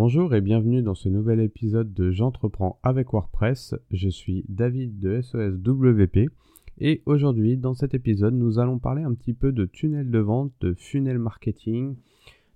Bonjour 0.00 0.32
et 0.32 0.40
bienvenue 0.40 0.80
dans 0.80 0.94
ce 0.94 1.08
nouvel 1.08 1.40
épisode 1.40 1.92
de 1.92 2.12
J'entreprends 2.12 2.78
avec 2.84 3.10
WordPress. 3.10 3.74
Je 3.90 4.08
suis 4.08 4.44
David 4.48 5.00
de 5.00 5.20
SOSWP 5.20 6.30
et 6.78 7.02
aujourd'hui 7.04 7.56
dans 7.56 7.74
cet 7.74 7.94
épisode 7.94 8.34
nous 8.34 8.60
allons 8.60 8.78
parler 8.78 9.02
un 9.02 9.12
petit 9.12 9.34
peu 9.34 9.50
de 9.50 9.64
tunnel 9.64 10.08
de 10.08 10.18
vente, 10.20 10.52
de 10.60 10.72
funnel 10.72 11.18
marketing, 11.18 11.96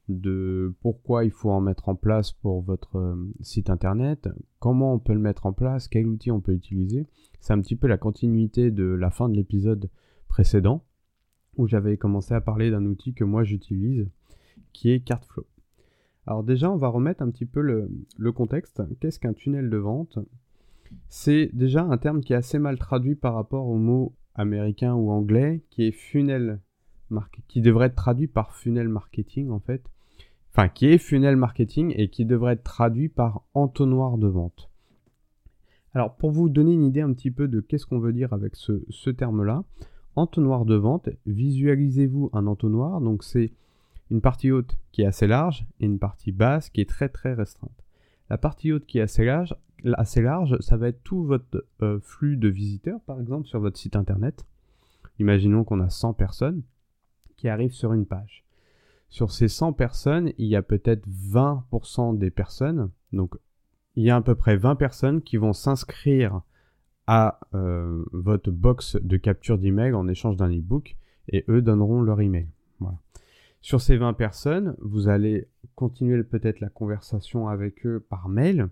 de 0.08 0.72
pourquoi 0.82 1.24
il 1.24 1.32
faut 1.32 1.50
en 1.50 1.60
mettre 1.60 1.88
en 1.88 1.96
place 1.96 2.30
pour 2.30 2.62
votre 2.62 2.94
euh, 2.94 3.16
site 3.40 3.70
internet, 3.70 4.28
comment 4.60 4.94
on 4.94 5.00
peut 5.00 5.12
le 5.12 5.18
mettre 5.18 5.46
en 5.46 5.52
place, 5.52 5.88
quel 5.88 6.06
outil 6.06 6.30
on 6.30 6.40
peut 6.40 6.54
utiliser. 6.54 7.08
C'est 7.40 7.54
un 7.54 7.60
petit 7.60 7.74
peu 7.74 7.88
la 7.88 7.98
continuité 7.98 8.70
de 8.70 8.84
la 8.84 9.10
fin 9.10 9.28
de 9.28 9.34
l'épisode 9.34 9.90
précédent 10.28 10.84
où 11.56 11.66
j'avais 11.66 11.96
commencé 11.96 12.34
à 12.34 12.40
parler 12.40 12.70
d'un 12.70 12.86
outil 12.86 13.14
que 13.14 13.24
moi 13.24 13.42
j'utilise 13.42 14.08
qui 14.72 14.92
est 14.92 15.00
Cartflow. 15.00 15.44
Alors 16.26 16.44
déjà, 16.44 16.70
on 16.70 16.76
va 16.76 16.88
remettre 16.88 17.22
un 17.22 17.30
petit 17.30 17.46
peu 17.46 17.60
le, 17.60 18.32
contexte. 18.32 18.82
Qu'est-ce 19.00 19.18
qu'un 19.18 19.32
tunnel 19.32 19.70
de 19.70 19.76
vente? 19.76 20.18
C'est 21.08 21.50
déjà 21.52 21.82
un 21.82 21.98
terme 21.98 22.20
qui 22.20 22.32
est 22.32 22.36
assez 22.36 22.58
mal 22.58 22.78
traduit 22.78 23.14
par 23.14 23.34
rapport 23.34 23.66
au 23.66 23.76
mot 23.76 24.14
américain 24.34 24.94
ou 24.94 25.10
anglais, 25.10 25.62
qui 25.70 25.84
est 25.84 25.92
funnel, 25.92 26.60
qui 27.48 27.60
devrait 27.60 27.86
être 27.86 27.94
traduit 27.94 28.28
par 28.28 28.54
funnel 28.54 28.88
marketing 28.88 29.50
en 29.50 29.60
fait. 29.60 29.82
Enfin, 30.50 30.68
qui 30.68 30.86
est 30.86 30.98
funnel 30.98 31.36
marketing 31.36 31.94
et 31.96 32.08
qui 32.08 32.26
devrait 32.26 32.54
être 32.54 32.62
traduit 32.62 33.08
par 33.08 33.42
entonnoir 33.54 34.18
de 34.18 34.28
vente. 34.28 34.70
Alors, 35.94 36.14
pour 36.16 36.30
vous 36.30 36.48
donner 36.48 36.72
une 36.72 36.84
idée 36.84 37.00
un 37.00 37.12
petit 37.12 37.30
peu 37.30 37.48
de 37.48 37.60
qu'est-ce 37.60 37.86
qu'on 37.86 37.98
veut 37.98 38.12
dire 38.12 38.32
avec 38.32 38.56
ce, 38.56 38.82
ce 38.90 39.10
terme-là, 39.10 39.64
entonnoir 40.14 40.64
de 40.64 40.74
vente, 40.74 41.08
visualisez-vous 41.26 42.30
un 42.34 42.46
entonnoir, 42.46 43.00
donc 43.00 43.24
c'est 43.24 43.52
une 44.12 44.20
partie 44.20 44.50
haute 44.50 44.76
qui 44.92 45.02
est 45.02 45.06
assez 45.06 45.26
large 45.26 45.66
et 45.80 45.86
une 45.86 45.98
partie 45.98 46.32
basse 46.32 46.68
qui 46.68 46.82
est 46.82 46.88
très 46.88 47.08
très 47.08 47.32
restreinte. 47.32 47.82
La 48.28 48.36
partie 48.36 48.70
haute 48.70 48.84
qui 48.84 48.98
est 48.98 49.00
assez 49.00 49.24
large, 49.24 50.58
ça 50.60 50.76
va 50.76 50.88
être 50.88 51.02
tout 51.02 51.24
votre 51.24 51.64
euh, 51.80 51.98
flux 52.00 52.36
de 52.36 52.48
visiteurs, 52.48 53.00
par 53.00 53.18
exemple, 53.18 53.46
sur 53.46 53.58
votre 53.58 53.78
site 53.78 53.96
internet. 53.96 54.44
Imaginons 55.18 55.64
qu'on 55.64 55.80
a 55.80 55.88
100 55.88 56.12
personnes 56.12 56.62
qui 57.38 57.48
arrivent 57.48 57.72
sur 57.72 57.94
une 57.94 58.04
page. 58.04 58.44
Sur 59.08 59.32
ces 59.32 59.48
100 59.48 59.72
personnes, 59.72 60.32
il 60.36 60.46
y 60.46 60.56
a 60.56 60.62
peut-être 60.62 61.08
20% 61.08 62.18
des 62.18 62.30
personnes, 62.30 62.90
donc 63.14 63.34
il 63.96 64.04
y 64.04 64.10
a 64.10 64.16
à 64.16 64.20
peu 64.20 64.34
près 64.34 64.56
20 64.56 64.76
personnes 64.76 65.22
qui 65.22 65.38
vont 65.38 65.54
s'inscrire 65.54 66.42
à 67.06 67.40
euh, 67.54 68.04
votre 68.12 68.50
box 68.50 68.96
de 68.96 69.16
capture 69.16 69.58
d'email 69.58 69.94
en 69.94 70.06
échange 70.06 70.36
d'un 70.36 70.50
ebook 70.50 70.96
et 71.28 71.46
eux 71.48 71.62
donneront 71.62 72.02
leur 72.02 72.20
email. 72.20 72.48
Sur 73.62 73.80
ces 73.80 73.96
20 73.96 74.14
personnes, 74.14 74.74
vous 74.80 75.08
allez 75.08 75.48
continuer 75.76 76.22
peut-être 76.24 76.58
la 76.58 76.68
conversation 76.68 77.46
avec 77.48 77.86
eux 77.86 78.00
par 78.00 78.28
mail 78.28 78.68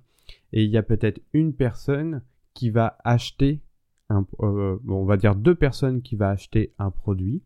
et 0.53 0.65
il 0.65 0.71
y 0.71 0.77
a 0.77 0.83
peut-être 0.83 1.21
une 1.33 1.55
personne 1.55 2.23
qui 2.55 2.71
va 2.71 2.99
acheter, 3.05 3.61
un, 4.09 4.27
euh, 4.41 4.79
on 4.89 5.05
va 5.05 5.17
dire 5.17 5.37
deux 5.37 5.55
personnes 5.55 6.03
qui 6.03 6.17
va 6.17 6.31
acheter 6.31 6.75
un 6.79 6.91
produit 6.91 7.41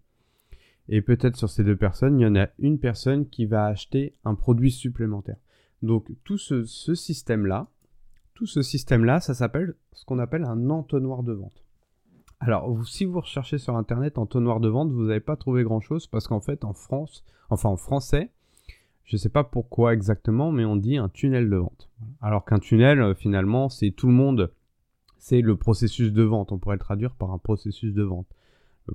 et 0.88 1.02
peut-être 1.02 1.36
sur 1.36 1.50
ces 1.50 1.64
deux 1.64 1.76
personnes, 1.76 2.18
il 2.18 2.22
y 2.22 2.26
en 2.26 2.34
a 2.34 2.48
une 2.58 2.78
personne 2.78 3.28
qui 3.28 3.44
va 3.44 3.66
acheter 3.66 4.14
un 4.24 4.34
produit 4.34 4.70
supplémentaire. 4.70 5.36
Donc 5.82 6.10
tout 6.24 6.38
ce 6.38 6.64
système-là, 6.64 7.68
tout 8.32 8.46
ce 8.46 8.62
système-là, 8.62 9.20
ça 9.20 9.34
s'appelle 9.34 9.74
ce 9.92 10.06
qu'on 10.06 10.18
appelle 10.18 10.44
un 10.44 10.70
entonnoir 10.70 11.22
de 11.22 11.34
vente. 11.34 11.63
Alors, 12.44 12.86
si 12.86 13.06
vous 13.06 13.20
recherchez 13.20 13.56
sur 13.56 13.74
Internet 13.74 14.18
en 14.18 14.26
tonnoir 14.26 14.60
de 14.60 14.68
vente, 14.68 14.92
vous 14.92 15.04
n'allez 15.04 15.20
pas 15.20 15.34
trouvé 15.34 15.62
grand-chose 15.62 16.06
parce 16.06 16.28
qu'en 16.28 16.40
fait, 16.40 16.66
en 16.66 16.74
France, 16.74 17.24
enfin 17.48 17.70
en 17.70 17.78
français, 17.78 18.32
je 19.04 19.16
ne 19.16 19.18
sais 19.18 19.30
pas 19.30 19.44
pourquoi 19.44 19.94
exactement, 19.94 20.52
mais 20.52 20.66
on 20.66 20.76
dit 20.76 20.98
un 20.98 21.08
tunnel 21.08 21.48
de 21.48 21.56
vente. 21.56 21.88
Alors 22.20 22.44
qu'un 22.44 22.58
tunnel, 22.58 23.00
euh, 23.00 23.14
finalement, 23.14 23.70
c'est 23.70 23.92
tout 23.92 24.08
le 24.08 24.12
monde, 24.12 24.52
c'est 25.16 25.40
le 25.40 25.56
processus 25.56 26.12
de 26.12 26.22
vente. 26.22 26.52
On 26.52 26.58
pourrait 26.58 26.76
le 26.76 26.80
traduire 26.80 27.14
par 27.14 27.30
un 27.30 27.38
processus 27.38 27.94
de 27.94 28.02
vente. 28.02 28.26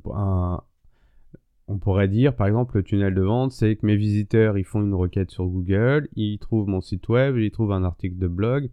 on 0.06 1.78
pourrait 1.80 2.08
dire, 2.08 2.36
par 2.36 2.46
exemple, 2.46 2.78
le 2.78 2.84
tunnel 2.84 3.16
de 3.16 3.22
vente, 3.24 3.52
c'est 3.52 3.78
que 3.78 3.86
mes 3.88 3.96
visiteurs, 3.96 4.60
ils 4.60 4.64
font 4.64 4.84
une 4.84 4.94
requête 4.94 5.32
sur 5.32 5.48
Google, 5.48 6.08
ils 6.16 6.38
trouvent 6.38 6.68
mon 6.68 6.82
site 6.82 7.10
web, 7.10 7.36
ils 7.38 7.50
trouvent 7.50 7.72
un 7.72 7.84
article 7.84 8.20
de 8.20 8.28
blog, 8.28 8.70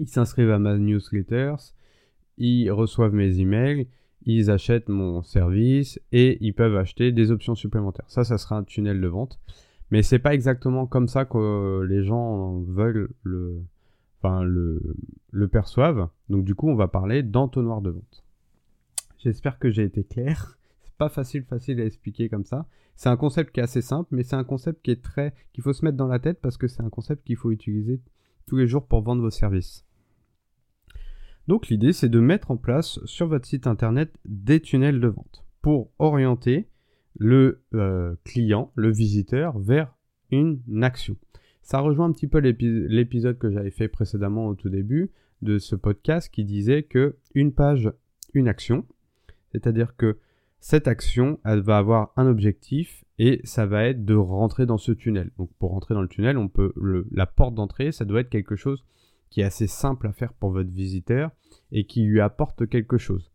ils 0.00 0.08
s'inscrivent 0.08 0.50
à 0.50 0.58
ma 0.58 0.76
newsletter, 0.76 1.54
ils 2.38 2.70
reçoivent 2.70 3.14
mes 3.14 3.40
emails, 3.40 3.88
ils 4.24 4.50
achètent 4.50 4.88
mon 4.88 5.22
service 5.22 6.00
et 6.12 6.38
ils 6.40 6.52
peuvent 6.52 6.76
acheter 6.76 7.12
des 7.12 7.30
options 7.30 7.54
supplémentaires. 7.54 8.08
Ça, 8.08 8.24
ça 8.24 8.38
sera 8.38 8.56
un 8.56 8.64
tunnel 8.64 9.00
de 9.00 9.06
vente. 9.06 9.38
Mais 9.90 10.02
c'est 10.02 10.18
pas 10.18 10.34
exactement 10.34 10.86
comme 10.86 11.06
ça 11.06 11.24
que 11.24 11.82
les 11.82 12.02
gens 12.02 12.58
veulent 12.60 13.10
le, 13.22 13.62
enfin, 14.20 14.42
le, 14.42 14.82
le 15.30 15.48
perçoivent. 15.48 16.08
Donc 16.28 16.44
du 16.44 16.54
coup, 16.54 16.68
on 16.68 16.74
va 16.74 16.88
parler 16.88 17.22
d'entonnoir 17.22 17.80
de 17.82 17.90
vente. 17.90 18.24
J'espère 19.18 19.58
que 19.58 19.70
j'ai 19.70 19.84
été 19.84 20.02
clair. 20.02 20.58
C'est 20.82 20.96
pas 20.96 21.08
facile, 21.08 21.44
facile 21.44 21.80
à 21.80 21.84
expliquer 21.84 22.28
comme 22.28 22.44
ça. 22.44 22.66
C'est 22.96 23.08
un 23.08 23.16
concept 23.16 23.52
qui 23.52 23.60
est 23.60 23.62
assez 23.62 23.82
simple, 23.82 24.08
mais 24.12 24.22
c'est 24.22 24.36
un 24.36 24.44
concept 24.44 24.82
qui 24.82 24.90
est 24.90 25.02
très, 25.02 25.34
qu'il 25.52 25.62
faut 25.62 25.74
se 25.74 25.84
mettre 25.84 25.98
dans 25.98 26.06
la 26.06 26.18
tête 26.18 26.40
parce 26.40 26.56
que 26.56 26.66
c'est 26.66 26.82
un 26.82 26.88
concept 26.88 27.26
qu'il 27.26 27.36
faut 27.36 27.50
utiliser 27.50 28.00
tous 28.46 28.56
les 28.56 28.66
jours 28.66 28.86
pour 28.86 29.02
vendre 29.02 29.20
vos 29.20 29.30
services. 29.30 29.85
Donc 31.48 31.68
l'idée 31.68 31.92
c'est 31.92 32.08
de 32.08 32.20
mettre 32.20 32.50
en 32.50 32.56
place 32.56 32.98
sur 33.04 33.28
votre 33.28 33.46
site 33.46 33.66
internet 33.66 34.12
des 34.24 34.60
tunnels 34.60 35.00
de 35.00 35.08
vente 35.08 35.44
pour 35.62 35.90
orienter 35.98 36.68
le 37.18 37.62
euh, 37.74 38.14
client, 38.24 38.72
le 38.74 38.90
visiteur 38.90 39.58
vers 39.58 39.94
une 40.30 40.60
action. 40.82 41.16
Ça 41.62 41.80
rejoint 41.80 42.06
un 42.06 42.12
petit 42.12 42.28
peu 42.28 42.38
l'épisode 42.38 43.38
que 43.38 43.50
j'avais 43.50 43.70
fait 43.70 43.88
précédemment 43.88 44.46
au 44.46 44.54
tout 44.54 44.68
début 44.68 45.10
de 45.42 45.58
ce 45.58 45.74
podcast 45.74 46.32
qui 46.32 46.44
disait 46.44 46.82
que 46.82 47.16
une 47.34 47.52
page, 47.52 47.90
une 48.34 48.48
action, 48.48 48.86
c'est-à-dire 49.52 49.96
que 49.96 50.18
cette 50.60 50.88
action, 50.88 51.38
elle 51.44 51.60
va 51.60 51.78
avoir 51.78 52.12
un 52.16 52.26
objectif 52.26 53.04
et 53.18 53.40
ça 53.44 53.66
va 53.66 53.84
être 53.84 54.04
de 54.04 54.14
rentrer 54.14 54.66
dans 54.66 54.78
ce 54.78 54.92
tunnel. 54.92 55.30
Donc 55.38 55.50
pour 55.58 55.70
rentrer 55.70 55.94
dans 55.94 56.02
le 56.02 56.08
tunnel, 56.08 56.38
on 56.38 56.48
peut 56.48 56.72
la 57.10 57.26
porte 57.26 57.54
d'entrée, 57.54 57.92
ça 57.92 58.04
doit 58.04 58.20
être 58.20 58.30
quelque 58.30 58.56
chose 58.56 58.84
qui 59.30 59.40
est 59.40 59.44
assez 59.44 59.66
simple 59.66 60.06
à 60.06 60.12
faire 60.12 60.32
pour 60.32 60.50
votre 60.50 60.70
visiteur 60.70 61.30
et 61.72 61.84
qui 61.84 62.02
lui 62.02 62.20
apporte 62.20 62.68
quelque 62.68 62.98
chose. 62.98 63.30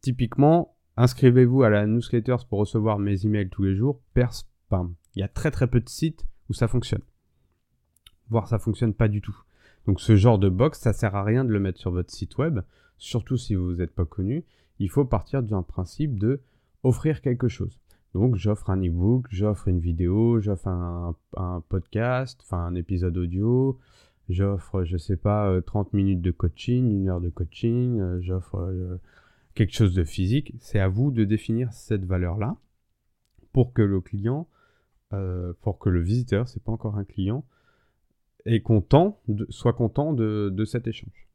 Typiquement 0.00 0.76
inscrivez-vous 0.96 1.62
à 1.62 1.70
la 1.70 1.86
newsletter 1.86 2.36
pour 2.48 2.60
recevoir 2.60 2.98
mes 2.98 3.26
emails 3.26 3.50
tous 3.50 3.64
les 3.64 3.74
jours. 3.74 4.00
Il 4.16 5.20
y 5.20 5.22
a 5.22 5.28
très 5.28 5.50
très 5.50 5.66
peu 5.66 5.80
de 5.80 5.88
sites 5.88 6.26
où 6.48 6.52
ça 6.52 6.68
fonctionne. 6.68 7.02
Voire 8.28 8.48
ça 8.48 8.58
fonctionne 8.58 8.94
pas 8.94 9.08
du 9.08 9.20
tout. 9.20 9.36
Donc 9.86 10.00
ce 10.00 10.16
genre 10.16 10.38
de 10.38 10.48
box, 10.48 10.80
ça 10.80 10.92
sert 10.92 11.14
à 11.14 11.24
rien 11.24 11.44
de 11.44 11.50
le 11.50 11.60
mettre 11.60 11.78
sur 11.78 11.90
votre 11.90 12.10
site 12.10 12.38
web, 12.38 12.60
surtout 12.96 13.36
si 13.36 13.54
vous 13.54 13.74
n'êtes 13.74 13.94
pas 13.94 14.06
connu. 14.06 14.44
Il 14.78 14.90
faut 14.90 15.04
partir 15.04 15.42
d'un 15.42 15.62
principe 15.62 16.18
de 16.18 16.40
offrir 16.82 17.20
quelque 17.20 17.48
chose. 17.48 17.80
Donc 18.14 18.36
j'offre 18.36 18.70
un 18.70 18.80
e-book, 18.80 19.26
j'offre 19.30 19.68
une 19.68 19.80
vidéo, 19.80 20.40
j'offre 20.40 20.68
un, 20.68 21.14
podcast, 21.68 22.40
enfin 22.44 22.58
un 22.58 22.74
épisode 22.74 23.16
audio, 23.16 23.78
J'offre, 24.28 24.84
je 24.84 24.96
sais 24.96 25.16
pas, 25.16 25.60
30 25.62 25.88
euh, 25.88 25.96
minutes 25.96 26.22
de 26.22 26.30
coaching, 26.30 26.90
une 26.90 27.08
heure 27.08 27.20
de 27.20 27.28
coaching, 27.28 28.00
euh, 28.00 28.20
j'offre 28.22 28.56
euh, 28.56 28.98
quelque 29.54 29.74
chose 29.74 29.94
de 29.94 30.04
physique. 30.04 30.54
C'est 30.60 30.80
à 30.80 30.88
vous 30.88 31.10
de 31.10 31.24
définir 31.24 31.72
cette 31.72 32.04
valeur-là 32.04 32.56
pour 33.52 33.72
que 33.72 33.82
le 33.82 34.00
client, 34.00 34.48
pour 35.60 35.78
que 35.78 35.90
le 35.90 36.00
visiteur, 36.00 36.48
c'est 36.48 36.60
pas 36.60 36.72
encore 36.72 36.96
un 36.98 37.04
client, 37.04 37.44
est 38.46 38.62
content, 38.62 39.22
soit 39.48 39.72
content 39.72 40.12
de, 40.12 40.50
de 40.52 40.64
cet 40.64 40.88
échange. 40.88 41.28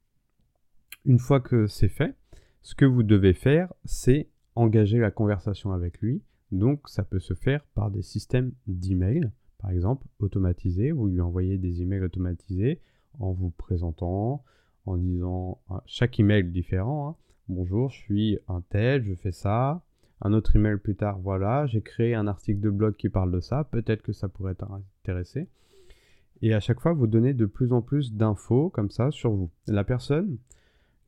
Une 1.05 1.17
fois 1.17 1.39
que 1.39 1.65
c'est 1.65 1.87
fait, 1.87 2.17
ce 2.61 2.75
que 2.75 2.83
vous 2.83 3.03
devez 3.03 3.33
faire, 3.33 3.71
c'est 3.85 4.27
engager 4.55 4.99
la 4.99 5.11
conversation 5.11 5.71
avec 5.71 6.01
lui. 6.01 6.21
Donc, 6.51 6.89
ça 6.89 7.03
peut 7.03 7.19
se 7.19 7.33
faire 7.33 7.63
par 7.73 7.89
des 7.89 8.01
systèmes 8.01 8.51
d'email 8.67 9.31
par 9.59 9.71
exemple, 9.71 10.07
automatisé, 10.19 10.91
vous 10.91 11.07
lui 11.07 11.21
envoyez 11.21 11.57
des 11.57 11.81
emails 11.81 12.03
automatisés 12.03 12.81
en 13.19 13.33
vous 13.33 13.51
présentant, 13.51 14.43
en 14.85 14.97
disant 14.97 15.59
chaque 15.85 16.19
email 16.19 16.45
différent. 16.45 17.09
Hein. 17.09 17.15
Bonjour, 17.49 17.89
je 17.89 17.97
suis 17.97 18.39
un 18.47 18.61
tel, 18.61 19.03
je 19.03 19.13
fais 19.13 19.33
ça. 19.33 19.83
Un 20.21 20.33
autre 20.33 20.55
email 20.55 20.77
plus 20.77 20.95
tard, 20.95 21.19
voilà, 21.19 21.65
j'ai 21.65 21.81
créé 21.81 22.15
un 22.15 22.27
article 22.27 22.59
de 22.61 22.69
blog 22.69 22.95
qui 22.95 23.09
parle 23.09 23.31
de 23.31 23.41
ça. 23.41 23.65
Peut-être 23.65 24.01
que 24.01 24.13
ça 24.13 24.29
pourrait 24.29 24.55
t'intéresser. 24.55 25.47
Et 26.41 26.53
à 26.53 26.61
chaque 26.61 26.79
fois, 26.79 26.93
vous 26.93 27.07
donnez 27.07 27.33
de 27.33 27.45
plus 27.45 27.73
en 27.73 27.81
plus 27.81 28.13
d'infos 28.13 28.69
comme 28.69 28.89
ça 28.89 29.11
sur 29.11 29.31
vous. 29.31 29.49
La 29.67 29.83
personne 29.83 30.37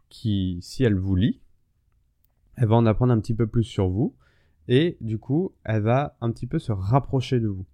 qui, 0.10 0.60
si 0.62 0.84
elle 0.84 0.96
vous 0.96 1.16
lit, 1.16 1.40
elle 2.58 2.68
va 2.68 2.76
en 2.76 2.86
apprendre 2.86 3.14
un 3.14 3.20
petit 3.20 3.34
peu 3.34 3.48
plus 3.48 3.64
sur 3.64 3.88
vous. 3.88 4.14
Et 4.68 4.98
du 5.00 5.20
coup, 5.20 5.54
elle 5.64 5.84
va 5.84 6.18
un 6.20 6.32
petit 6.32 6.48
peu 6.48 6.60
se 6.60 6.74
rapprocher 6.74 7.40
de 7.40 7.48
vous 7.48 7.66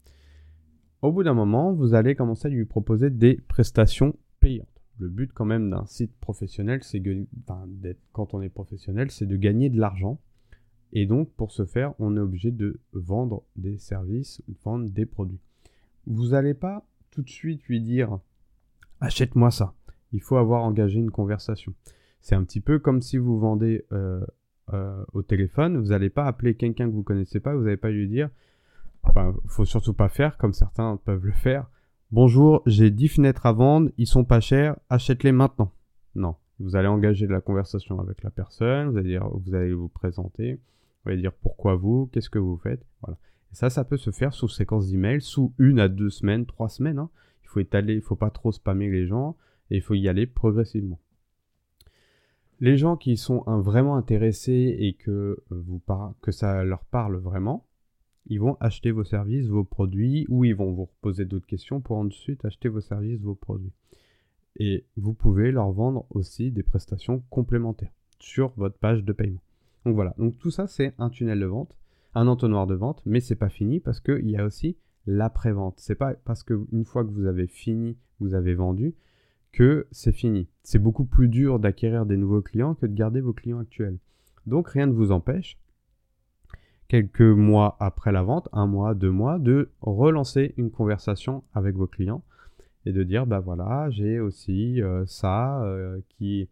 au 1.07 1.11
bout 1.11 1.23
d'un 1.23 1.33
moment, 1.33 1.73
vous 1.73 1.93
allez 1.93 2.15
commencer 2.15 2.47
à 2.47 2.51
lui 2.51 2.65
proposer 2.65 3.09
des 3.09 3.35
prestations 3.35 4.15
payantes. 4.39 4.67
Le 4.99 5.09
but 5.09 5.31
quand 5.31 5.45
même 5.45 5.69
d'un 5.69 5.85
site 5.85 6.15
professionnel, 6.19 6.83
c'est 6.83 7.01
quand 8.11 8.33
on 8.33 8.41
est 8.41 8.49
professionnel, 8.49 9.11
c'est 9.11 9.25
de 9.25 9.37
gagner 9.37 9.69
de 9.69 9.79
l'argent. 9.79 10.19
Et 10.93 11.05
donc 11.05 11.31
pour 11.33 11.51
ce 11.51 11.65
faire, 11.65 11.93
on 11.99 12.17
est 12.17 12.19
obligé 12.19 12.51
de 12.51 12.79
vendre 12.93 13.43
des 13.55 13.77
services, 13.77 14.41
vendre 14.63 14.89
des 14.89 15.05
produits. 15.05 15.39
Vous 16.05 16.29
n'allez 16.29 16.53
pas 16.53 16.85
tout 17.11 17.21
de 17.21 17.29
suite 17.29 17.63
lui 17.65 17.81
dire 17.81 18.19
achète-moi 18.99 19.51
ça. 19.51 19.73
Il 20.13 20.21
faut 20.21 20.37
avoir 20.37 20.63
engagé 20.63 20.99
une 20.99 21.11
conversation. 21.11 21.73
C'est 22.21 22.35
un 22.35 22.43
petit 22.43 22.61
peu 22.61 22.79
comme 22.79 23.01
si 23.01 23.17
vous 23.17 23.37
vendez 23.37 23.85
euh, 23.91 24.25
euh, 24.73 25.03
au 25.13 25.21
téléphone, 25.21 25.77
vous 25.77 25.89
n'allez 25.89 26.09
pas 26.09 26.25
appeler 26.25 26.55
quelqu'un 26.55 26.87
que 26.89 26.93
vous 26.93 27.03
connaissez 27.03 27.39
pas, 27.39 27.55
vous 27.55 27.63
n'allez 27.63 27.77
pas 27.77 27.91
lui 27.91 28.07
dire, 28.07 28.29
enfin, 29.09 29.35
faut 29.47 29.65
surtout 29.65 29.93
pas 29.93 30.09
faire 30.09 30.37
comme 30.37 30.53
certains 30.53 30.97
peuvent 30.97 31.25
le 31.25 31.31
faire. 31.31 31.69
Bonjour, 32.11 32.61
j'ai 32.65 32.89
10 32.89 33.07
fenêtres 33.09 33.45
à 33.45 33.51
vendre, 33.51 33.89
ils 33.97 34.07
sont 34.07 34.23
pas 34.23 34.39
chers, 34.39 34.77
achète-les 34.89 35.31
maintenant. 35.31 35.73
Non, 36.15 36.35
vous 36.59 36.75
allez 36.75 36.87
engager 36.87 37.27
de 37.27 37.33
la 37.33 37.41
conversation 37.41 37.99
avec 37.99 38.23
la 38.23 38.29
personne, 38.29 38.89
vous 38.89 38.97
allez, 38.97 39.09
dire, 39.09 39.27
vous 39.27 39.55
allez 39.55 39.73
vous 39.73 39.89
présenter, 39.89 40.59
vous 41.03 41.11
allez 41.11 41.21
dire 41.21 41.33
pourquoi 41.33 41.75
vous, 41.75 42.09
qu'est-ce 42.11 42.29
que 42.29 42.39
vous 42.39 42.57
faites, 42.57 42.85
voilà. 43.01 43.17
Et 43.51 43.55
ça, 43.55 43.69
ça 43.69 43.83
peut 43.83 43.97
se 43.97 44.11
faire 44.11 44.33
sous 44.33 44.47
séquence 44.47 44.89
d'emails, 44.89 45.21
sous 45.21 45.53
une 45.57 45.79
à 45.79 45.87
deux 45.87 46.09
semaines, 46.09 46.45
trois 46.45 46.69
semaines. 46.69 46.99
Hein. 46.99 47.09
Il 47.43 47.47
faut 47.47 47.59
étaler, 47.59 47.95
il 47.95 48.01
faut 48.01 48.15
pas 48.15 48.29
trop 48.29 48.51
spammer 48.51 48.89
les 48.89 49.07
gens 49.07 49.37
et 49.71 49.77
il 49.77 49.81
faut 49.81 49.93
y 49.93 50.09
aller 50.09 50.25
progressivement. 50.25 50.99
Les 52.59 52.75
gens 52.75 52.97
qui 52.97 53.17
sont 53.17 53.43
vraiment 53.47 53.95
intéressés 53.95 54.75
et 54.79 54.93
que, 54.93 55.37
vous 55.49 55.81
que 56.21 56.31
ça 56.31 56.63
leur 56.63 56.83
parle 56.85 57.17
vraiment, 57.17 57.65
ils 58.29 58.39
vont 58.39 58.57
acheter 58.59 58.91
vos 58.91 59.03
services, 59.03 59.47
vos 59.47 59.63
produits, 59.63 60.25
ou 60.29 60.45
ils 60.45 60.55
vont 60.55 60.71
vous 60.71 60.89
poser 61.01 61.25
d'autres 61.25 61.47
questions 61.47 61.81
pour 61.81 61.97
ensuite 61.97 62.45
acheter 62.45 62.69
vos 62.69 62.81
services, 62.81 63.21
vos 63.21 63.35
produits. 63.35 63.73
Et 64.57 64.85
vous 64.95 65.13
pouvez 65.13 65.51
leur 65.51 65.71
vendre 65.71 66.05
aussi 66.09 66.51
des 66.51 66.63
prestations 66.63 67.23
complémentaires 67.29 67.93
sur 68.19 68.53
votre 68.57 68.77
page 68.77 69.03
de 69.03 69.13
paiement. 69.13 69.41
Donc 69.85 69.95
voilà, 69.95 70.13
donc 70.17 70.37
tout 70.39 70.51
ça 70.51 70.67
c'est 70.67 70.93
un 70.97 71.09
tunnel 71.09 71.39
de 71.39 71.45
vente, 71.45 71.77
un 72.15 72.27
entonnoir 72.27 72.67
de 72.67 72.73
vente, 72.75 73.01
mais 73.05 73.19
c'est 73.19 73.35
pas 73.35 73.49
fini 73.49 73.79
parce 73.79 73.99
qu'il 73.99 74.29
y 74.29 74.37
a 74.37 74.45
aussi 74.45 74.77
l'après-vente. 75.05 75.75
C'est 75.79 75.95
pas 75.95 76.13
parce 76.13 76.43
qu'une 76.43 76.85
fois 76.85 77.05
que 77.05 77.11
vous 77.11 77.25
avez 77.25 77.47
fini, 77.47 77.97
vous 78.19 78.33
avez 78.33 78.55
vendu, 78.55 78.95
que 79.51 79.87
c'est 79.91 80.11
fini. 80.11 80.49
C'est 80.63 80.79
beaucoup 80.79 81.05
plus 81.05 81.29
dur 81.29 81.59
d'acquérir 81.59 82.05
des 82.05 82.17
nouveaux 82.17 82.41
clients 82.41 82.75
que 82.75 82.85
de 82.85 82.93
garder 82.93 83.21
vos 83.21 83.33
clients 83.33 83.59
actuels. 83.59 83.99
Donc 84.45 84.69
rien 84.69 84.87
ne 84.87 84.93
vous 84.93 85.11
empêche, 85.11 85.57
quelques 86.87 87.21
mois 87.21 87.75
après 87.79 88.11
la 88.11 88.23
vente, 88.23 88.49
un 88.53 88.67
mois, 88.67 88.93
deux 88.93 89.11
mois, 89.11 89.39
de 89.39 89.69
relancer 89.81 90.53
une 90.57 90.71
conversation 90.71 91.43
avec 91.53 91.75
vos 91.75 91.87
clients 91.87 92.23
et 92.85 92.93
de 92.93 93.03
dire 93.03 93.25
bah 93.25 93.39
voilà, 93.39 93.89
j'ai 93.89 94.19
aussi 94.19 94.81
euh, 94.81 95.05
ça 95.05 95.61
euh, 95.63 95.99
qui, 96.09 96.49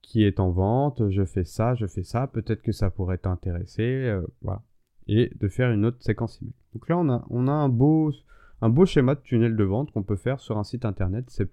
qui 0.00 0.24
est 0.24 0.40
en 0.40 0.50
vente, 0.50 1.10
je 1.10 1.24
fais 1.24 1.44
ça, 1.44 1.74
je 1.74 1.86
fais 1.86 2.02
ça, 2.02 2.26
peut-être 2.28 2.62
que 2.62 2.72
ça 2.72 2.90
pourrait 2.90 3.18
t'intéresser, 3.18 3.82
euh, 3.82 4.22
voilà. 4.42 4.62
Et 5.08 5.30
de 5.38 5.48
faire 5.48 5.70
une 5.70 5.84
autre 5.84 6.02
séquence 6.02 6.40
email. 6.42 6.54
Donc 6.72 6.88
là, 6.88 6.98
on 6.98 7.08
a, 7.08 7.24
on 7.30 7.46
a 7.46 7.52
un, 7.52 7.68
beau, 7.68 8.12
un 8.60 8.68
beau 8.68 8.86
schéma 8.86 9.14
de 9.14 9.20
tunnel 9.20 9.54
de 9.54 9.64
vente 9.64 9.92
qu'on 9.92 10.02
peut 10.02 10.16
faire 10.16 10.40
sur 10.40 10.58
un 10.58 10.64
site 10.64 10.84
internet. 10.84 11.26
C'est 11.28 11.50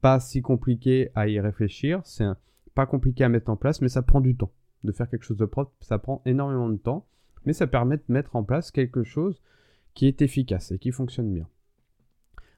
pas 0.00 0.20
si 0.20 0.42
compliqué 0.42 1.10
à 1.14 1.26
y 1.26 1.40
réfléchir, 1.40 2.02
c'est 2.04 2.26
pas 2.74 2.86
compliqué 2.86 3.24
à 3.24 3.28
mettre 3.28 3.50
en 3.50 3.56
place, 3.56 3.80
mais 3.80 3.88
ça 3.88 4.02
prend 4.02 4.20
du 4.20 4.36
temps. 4.36 4.52
De 4.84 4.92
faire 4.92 5.08
quelque 5.08 5.24
chose 5.24 5.38
de 5.38 5.46
propre, 5.46 5.72
ça 5.80 5.98
prend 5.98 6.22
énormément 6.26 6.68
de 6.68 6.76
temps, 6.76 7.06
mais 7.46 7.52
ça 7.52 7.66
permet 7.66 7.96
de 7.96 8.04
mettre 8.08 8.36
en 8.36 8.44
place 8.44 8.70
quelque 8.70 9.04
chose 9.04 9.40
qui 9.94 10.06
est 10.06 10.22
efficace 10.22 10.72
et 10.72 10.78
qui 10.78 10.90
fonctionne 10.90 11.32
bien. 11.32 11.48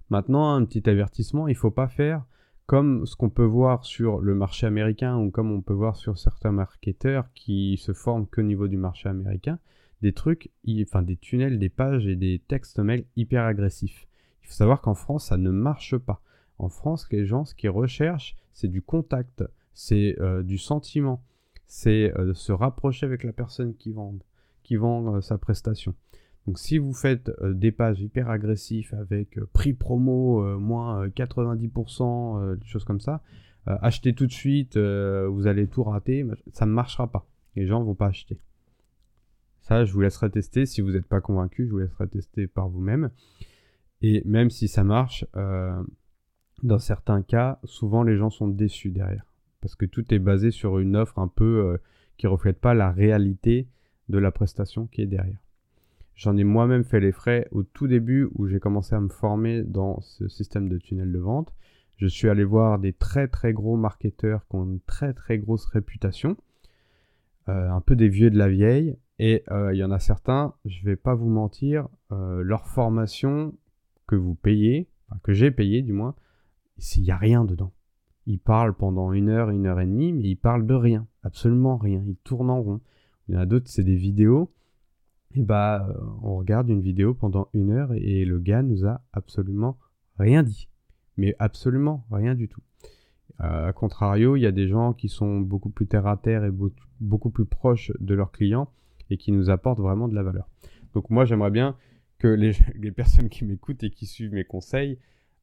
Maintenant, 0.08 0.54
un 0.54 0.64
petit 0.64 0.88
avertissement, 0.88 1.48
il 1.48 1.52
ne 1.52 1.58
faut 1.58 1.70
pas 1.70 1.88
faire 1.88 2.24
comme 2.66 3.06
ce 3.06 3.14
qu'on 3.14 3.30
peut 3.30 3.44
voir 3.44 3.84
sur 3.84 4.20
le 4.20 4.34
marché 4.34 4.66
américain 4.66 5.16
ou 5.18 5.30
comme 5.30 5.52
on 5.52 5.60
peut 5.60 5.72
voir 5.72 5.96
sur 5.96 6.18
certains 6.18 6.52
marketeurs 6.52 7.32
qui 7.34 7.76
se 7.76 7.92
forment 7.92 8.26
qu'au 8.26 8.42
niveau 8.42 8.66
du 8.66 8.76
marché 8.76 9.08
américain, 9.08 9.58
des 10.02 10.12
trucs, 10.12 10.50
enfin 10.82 11.02
des 11.02 11.16
tunnels, 11.16 11.58
des 11.58 11.68
pages 11.68 12.06
et 12.06 12.16
des 12.16 12.42
textes 12.48 12.80
mails 12.80 13.04
hyper 13.16 13.44
agressifs. 13.44 14.06
Il 14.42 14.48
faut 14.48 14.54
savoir 14.54 14.80
qu'en 14.80 14.94
France, 14.94 15.28
ça 15.28 15.36
ne 15.36 15.50
marche 15.50 15.96
pas. 15.96 16.20
En 16.58 16.68
France, 16.68 17.06
les 17.10 17.24
gens, 17.24 17.44
ce 17.44 17.54
qu'ils 17.54 17.70
recherchent, 17.70 18.36
c'est 18.52 18.68
du 18.68 18.82
contact, 18.82 19.44
c'est 19.74 20.16
euh, 20.20 20.42
du 20.42 20.58
sentiment, 20.58 21.22
c'est 21.66 22.12
euh, 22.16 22.34
se 22.34 22.52
rapprocher 22.52 23.06
avec 23.06 23.24
la 23.24 23.32
personne 23.32 23.74
qui 23.74 23.92
vend, 23.92 24.14
qui 24.66 24.76
vend 24.76 25.14
euh, 25.14 25.20
sa 25.20 25.38
prestation. 25.38 25.94
Donc 26.46 26.58
si 26.58 26.78
vous 26.78 26.92
faites 26.92 27.30
des 27.42 27.72
pages 27.72 28.00
hyper 28.00 28.30
agressives 28.30 28.94
avec 28.94 29.40
prix 29.52 29.72
promo 29.72 30.60
moins 30.60 31.08
90%, 31.08 32.56
des 32.56 32.66
choses 32.66 32.84
comme 32.84 33.00
ça, 33.00 33.20
achetez 33.66 34.14
tout 34.14 34.28
de 34.28 34.32
suite, 34.32 34.78
vous 34.78 35.48
allez 35.48 35.66
tout 35.66 35.82
rater, 35.82 36.24
ça 36.52 36.64
ne 36.64 36.70
marchera 36.70 37.10
pas. 37.10 37.26
Les 37.56 37.66
gens 37.66 37.80
ne 37.80 37.84
vont 37.84 37.96
pas 37.96 38.06
acheter. 38.06 38.38
Ça, 39.58 39.84
je 39.84 39.92
vous 39.92 40.02
laisserai 40.02 40.30
tester. 40.30 40.66
Si 40.66 40.82
vous 40.82 40.92
n'êtes 40.92 41.08
pas 41.08 41.20
convaincu, 41.20 41.66
je 41.66 41.72
vous 41.72 41.78
laisserai 41.78 42.06
tester 42.06 42.46
par 42.46 42.68
vous-même. 42.68 43.10
Et 44.00 44.22
même 44.24 44.48
si 44.48 44.68
ça 44.68 44.84
marche, 44.84 45.24
dans 46.62 46.78
certains 46.78 47.22
cas, 47.22 47.58
souvent 47.64 48.02
les 48.02 48.16
gens 48.16 48.30
sont 48.30 48.48
déçus 48.48 48.90
derrière. 48.90 49.24
Parce 49.60 49.74
que 49.74 49.86
tout 49.86 50.12
est 50.14 50.18
basé 50.18 50.50
sur 50.50 50.78
une 50.78 50.96
offre 50.96 51.18
un 51.18 51.28
peu 51.28 51.44
euh, 51.44 51.78
qui 52.16 52.26
ne 52.26 52.30
reflète 52.30 52.60
pas 52.60 52.74
la 52.74 52.90
réalité 52.90 53.68
de 54.08 54.18
la 54.18 54.30
prestation 54.30 54.86
qui 54.86 55.02
est 55.02 55.06
derrière. 55.06 55.42
J'en 56.14 56.36
ai 56.36 56.44
moi-même 56.44 56.84
fait 56.84 57.00
les 57.00 57.12
frais 57.12 57.46
au 57.50 57.62
tout 57.62 57.86
début 57.86 58.28
où 58.34 58.46
j'ai 58.46 58.58
commencé 58.58 58.94
à 58.94 59.00
me 59.00 59.08
former 59.08 59.62
dans 59.62 60.00
ce 60.00 60.28
système 60.28 60.68
de 60.68 60.78
tunnel 60.78 61.12
de 61.12 61.18
vente. 61.18 61.52
Je 61.96 62.06
suis 62.06 62.28
allé 62.28 62.44
voir 62.44 62.78
des 62.78 62.92
très 62.92 63.28
très 63.28 63.52
gros 63.52 63.76
marketeurs 63.76 64.46
qui 64.48 64.56
ont 64.56 64.64
une 64.64 64.80
très 64.80 65.12
très 65.12 65.38
grosse 65.38 65.66
réputation, 65.66 66.36
euh, 67.48 67.70
un 67.70 67.80
peu 67.80 67.96
des 67.96 68.08
vieux 68.08 68.30
de 68.30 68.38
la 68.38 68.48
vieille, 68.48 68.96
et 69.18 69.44
euh, 69.50 69.74
il 69.74 69.78
y 69.78 69.84
en 69.84 69.90
a 69.90 69.98
certains, 69.98 70.54
je 70.64 70.80
ne 70.80 70.84
vais 70.86 70.96
pas 70.96 71.14
vous 71.14 71.28
mentir, 71.28 71.88
leur 72.10 72.66
formation 72.66 73.54
que 74.06 74.14
vous 74.14 74.34
payez, 74.34 74.88
que 75.22 75.32
j'ai 75.32 75.50
payé 75.50 75.82
du 75.82 75.92
moins, 75.92 76.14
il 76.96 77.02
n'y 77.02 77.10
a 77.10 77.16
rien 77.16 77.44
dedans. 77.44 77.72
Il 78.26 78.38
parle 78.38 78.74
pendant 78.74 79.12
une 79.12 79.28
heure, 79.28 79.50
une 79.50 79.66
heure 79.66 79.80
et 79.80 79.86
demie, 79.86 80.12
mais 80.12 80.24
il 80.24 80.36
parle 80.36 80.66
de 80.66 80.74
rien, 80.74 81.06
absolument 81.22 81.76
rien. 81.76 82.02
Il 82.06 82.16
tourne 82.16 82.50
en 82.50 82.60
rond. 82.60 82.80
Il 83.28 83.34
y 83.34 83.38
en 83.38 83.40
a 83.40 83.46
d'autres, 83.46 83.68
c'est 83.68 83.84
des 83.84 83.96
vidéos. 83.96 84.52
Et 85.34 85.42
bah, 85.42 85.94
on 86.22 86.36
regarde 86.36 86.68
une 86.68 86.80
vidéo 86.80 87.14
pendant 87.14 87.48
une 87.52 87.70
heure 87.70 87.92
et 87.94 88.24
le 88.24 88.38
gars 88.38 88.62
nous 88.62 88.86
a 88.86 89.02
absolument 89.12 89.78
rien 90.18 90.42
dit. 90.42 90.68
Mais 91.16 91.34
absolument 91.38 92.06
rien 92.10 92.34
du 92.34 92.48
tout. 92.48 92.62
A 93.38 93.72
contrario, 93.74 94.36
il 94.36 94.40
y 94.40 94.46
a 94.46 94.52
des 94.52 94.68
gens 94.68 94.94
qui 94.94 95.08
sont 95.08 95.40
beaucoup 95.40 95.68
plus 95.68 95.86
terre 95.86 96.06
à 96.06 96.16
terre 96.16 96.44
et 96.44 96.50
beaucoup 97.00 97.30
plus 97.30 97.44
proches 97.44 97.92
de 98.00 98.14
leurs 98.14 98.32
clients 98.32 98.70
et 99.10 99.18
qui 99.18 99.30
nous 99.32 99.50
apportent 99.50 99.80
vraiment 99.80 100.08
de 100.08 100.14
la 100.14 100.22
valeur. 100.22 100.48
Donc 100.94 101.10
moi, 101.10 101.24
j'aimerais 101.26 101.50
bien 101.50 101.76
que 102.18 102.28
les, 102.28 102.52
les 102.76 102.92
personnes 102.92 103.28
qui 103.28 103.44
m'écoutent 103.44 103.82
et 103.82 103.90
qui 103.90 104.06
suivent 104.06 104.32
mes 104.32 104.44
conseils 104.44 104.98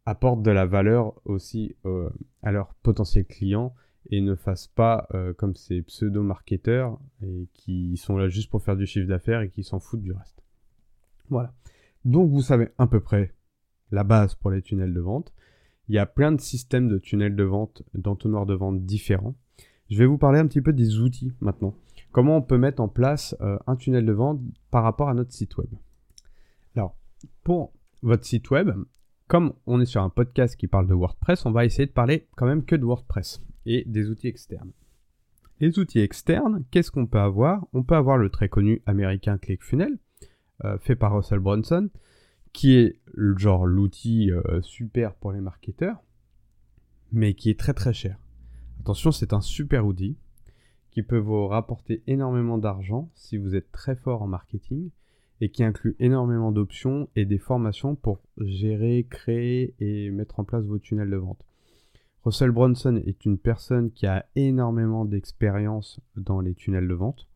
apportent 0.06 0.41
de 0.41 0.51
la 0.51 0.65
valeur 0.65 1.13
aussi 1.25 1.75
euh, 1.85 2.09
à 2.41 2.51
leurs 2.51 2.74
potentiels 2.75 3.25
clients 3.25 3.73
et 4.10 4.22
ne 4.22 4.36
fassent 4.36 4.68
pas 4.68 5.07
euh, 5.14 5.33
comme 5.33 5.56
ces 5.56 5.81
pseudo-marketeurs 5.81 7.00
et 7.22 7.48
qui 7.54 7.98
sont 7.98 8.18
là 8.18 8.30
juste 8.30 8.50
pour 8.50 8.62
faire 8.62 8.76
du 8.76 8.86
chiffre 8.86 9.07
d'affaires 9.07 9.42
et 9.42 9.50
qui 9.50 9.64
s'en 9.64 9.80
foutent 9.80 10.02
du 10.02 10.12
reste. 10.12 10.44
Voilà. 11.30 11.54
Donc 12.06 12.30
vous 12.30 12.42
savez 12.42 12.69
à 12.78 12.88
peu 12.88 13.00
près 13.00 13.33
la 13.92 14.04
base 14.04 14.36
pour 14.36 14.52
les 14.52 14.62
tunnels 14.62 14.94
de 14.94 15.00
vente. 15.00 15.33
Il 15.88 15.95
y 15.95 16.00
a 16.00 16.06
plein 16.06 16.31
de 16.31 16.42
systèmes 16.42 16.88
de 16.88 16.98
tunnels 16.98 17.36
de 17.36 17.44
vente, 17.44 17.83
d'entonnoirs 17.94 18.45
de 18.45 18.54
vente 18.54 18.86
différents. 18.86 19.36
Je 19.90 19.98
vais 19.98 20.06
vous 20.06 20.18
parler 20.18 20.40
un 20.40 20.48
petit 20.48 20.62
peu 20.62 20.74
des 20.74 21.00
outils 21.00 21.31
maintenant. 21.40 21.76
Comment 22.12 22.38
on 22.38 22.42
peut 22.42 22.57
mettre 22.57 22.81
en 22.81 22.88
place 22.88 23.36
euh, 23.42 23.57
un 23.68 23.76
tunnel 23.76 24.06
de 24.06 24.12
vente 24.12 24.40
par 24.72 24.83
rapport 24.83 25.10
à 25.10 25.14
notre 25.14 25.33
site 25.33 25.57
web. 25.57 25.69
Alors, 26.76 26.95
pour 27.44 27.74
votre 28.02 28.26
site 28.26 28.50
web, 28.52 28.72
comme 29.28 29.54
on 29.66 29.80
est 29.81 29.86
sur 29.86 30.02
un 30.02 30.10
podcast 30.10 30.56
qui 30.56 30.68
parle 30.68 30.88
de 30.88 30.94
WordPress, 30.94 31.45
on 31.45 31.52
va 31.52 31.66
essayer 31.66 31.86
de 31.86 31.92
parler 31.92 32.28
quand 32.36 32.45
même 32.45 32.66
que 32.66 32.76
de 32.76 32.86
WordPress 32.86 33.42
et 33.66 33.84
des 33.86 34.10
outils 34.10 34.28
externes. 34.28 34.72
Les 35.60 35.80
outils 35.80 36.00
externes, 36.00 36.64
qu'est-ce 36.72 36.92
qu'on 36.92 37.08
peut 37.08 37.20
avoir? 37.20 37.66
On 37.74 37.84
peut 37.84 37.96
avoir 37.96 38.18
le 38.18 38.30
très 38.30 38.50
connu 38.50 38.82
américain 38.86 39.38
ClickFunnels, 39.38 39.98
euh, 40.66 40.78
fait 40.80 40.96
par 40.96 41.16
Russell 41.16 41.40
Brunson, 41.40 41.90
qui 42.52 42.76
est 42.76 43.00
genre 43.38 43.66
l'outil 43.66 44.32
euh, 44.32 44.62
super 44.62 45.16
pour 45.16 45.32
les 45.32 45.42
marketeurs, 45.42 46.04
mais 47.12 47.34
qui 47.34 47.50
est 47.50 47.60
très 47.60 47.74
très 47.74 47.94
cher. 47.94 48.18
Attention, 48.80 49.12
c'est 49.12 49.34
un 49.34 49.42
super 49.42 49.86
outil 49.86 50.18
qui 50.92 51.02
peut 51.02 51.18
vous 51.18 51.48
rapporter 51.48 52.04
énormément 52.06 52.58
d'argent 52.58 53.10
si 53.16 53.38
vous 53.38 53.56
êtes 53.56 53.72
très 53.72 53.96
fort 53.96 54.22
en 54.22 54.28
marketing 54.28 54.92
et 55.42 55.50
qui 55.50 55.64
inclut 55.64 55.96
énormément 56.00 56.52
d'options 56.52 57.10
et 57.16 57.26
des 57.26 57.40
formations 57.40 57.96
pour 57.96 58.20
gérer, 58.38 59.08
créer 59.10 59.74
et 59.80 60.12
mettre 60.12 60.40
en 60.40 60.44
place 60.44 60.66
vos 60.66 60.78
tunnels 60.78 61.10
de 61.10 61.16
vente. 61.18 61.44
Russell 62.23 62.51
Brunson 62.51 63.01
est 63.06 63.25
une 63.25 63.37
personne 63.37 63.92
qui 63.92 64.07
a 64.07 64.25
énormément 64.35 65.03
d'expérience 65.03 65.99
dans 66.15 66.39
les 66.39 66.56
tunnels 66.56 66.87
de 66.87 66.94
vente, 66.94 67.27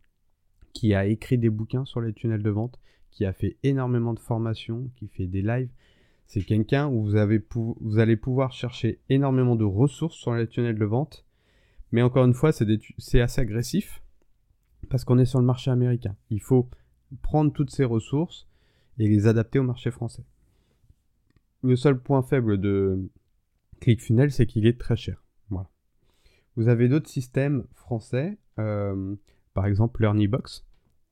qui 0.71 0.93
a 0.93 1.05
écrit 1.05 1.37
des 1.37 1.49
bouquins 1.49 1.83
sur 1.83 1.99
les 1.99 2.13
tunnels 2.13 2.43
de 2.43 2.49
vente, 2.49 2.79
qui 3.11 3.25
a 3.25 3.33
fait 3.33 3.57
énormément 3.63 4.13
de 4.13 4.19
formations, 4.19 4.89
qui 4.95 5.09
fait 5.09 5.27
des 5.27 5.41
lives. 5.41 5.71
C'est 6.25 6.41
quelqu'un 6.41 6.87
où 6.87 7.03
vous 7.03 7.99
allez 7.99 8.15
pouvoir 8.17 8.53
chercher 8.53 8.99
énormément 9.09 9.55
de 9.57 9.65
ressources 9.65 10.15
sur 10.15 10.33
les 10.33 10.47
tunnels 10.47 10.79
de 10.79 10.85
vente. 10.85 11.25
Mais 11.91 12.01
encore 12.01 12.25
une 12.25 12.33
fois, 12.33 12.51
c'est 12.51 13.21
assez 13.21 13.41
agressif 13.41 14.01
parce 14.89 15.03
qu'on 15.03 15.19
est 15.19 15.25
sur 15.25 15.39
le 15.39 15.45
marché 15.45 15.69
américain. 15.69 16.15
Il 16.29 16.41
faut 16.41 16.69
prendre 17.21 17.51
toutes 17.51 17.71
ces 17.71 17.85
ressources 17.85 18.47
et 18.99 19.07
les 19.07 19.27
adapter 19.27 19.59
au 19.59 19.63
marché 19.63 19.91
français. 19.91 20.23
le 21.63 21.75
seul 21.75 21.99
point 21.99 22.21
faible 22.21 22.59
de 22.59 23.09
ClickFunnels, 23.79 24.31
c'est 24.31 24.45
qu'il 24.45 24.65
est 24.65 24.79
très 24.79 24.95
cher. 24.95 25.23
Vous 26.57 26.69
avez 26.69 26.89
d'autres 26.89 27.07
systèmes 27.07 27.67
français, 27.71 28.39
euh, 28.57 29.15
par 29.53 29.67
exemple 29.67 30.01
LearnyBox, 30.01 30.65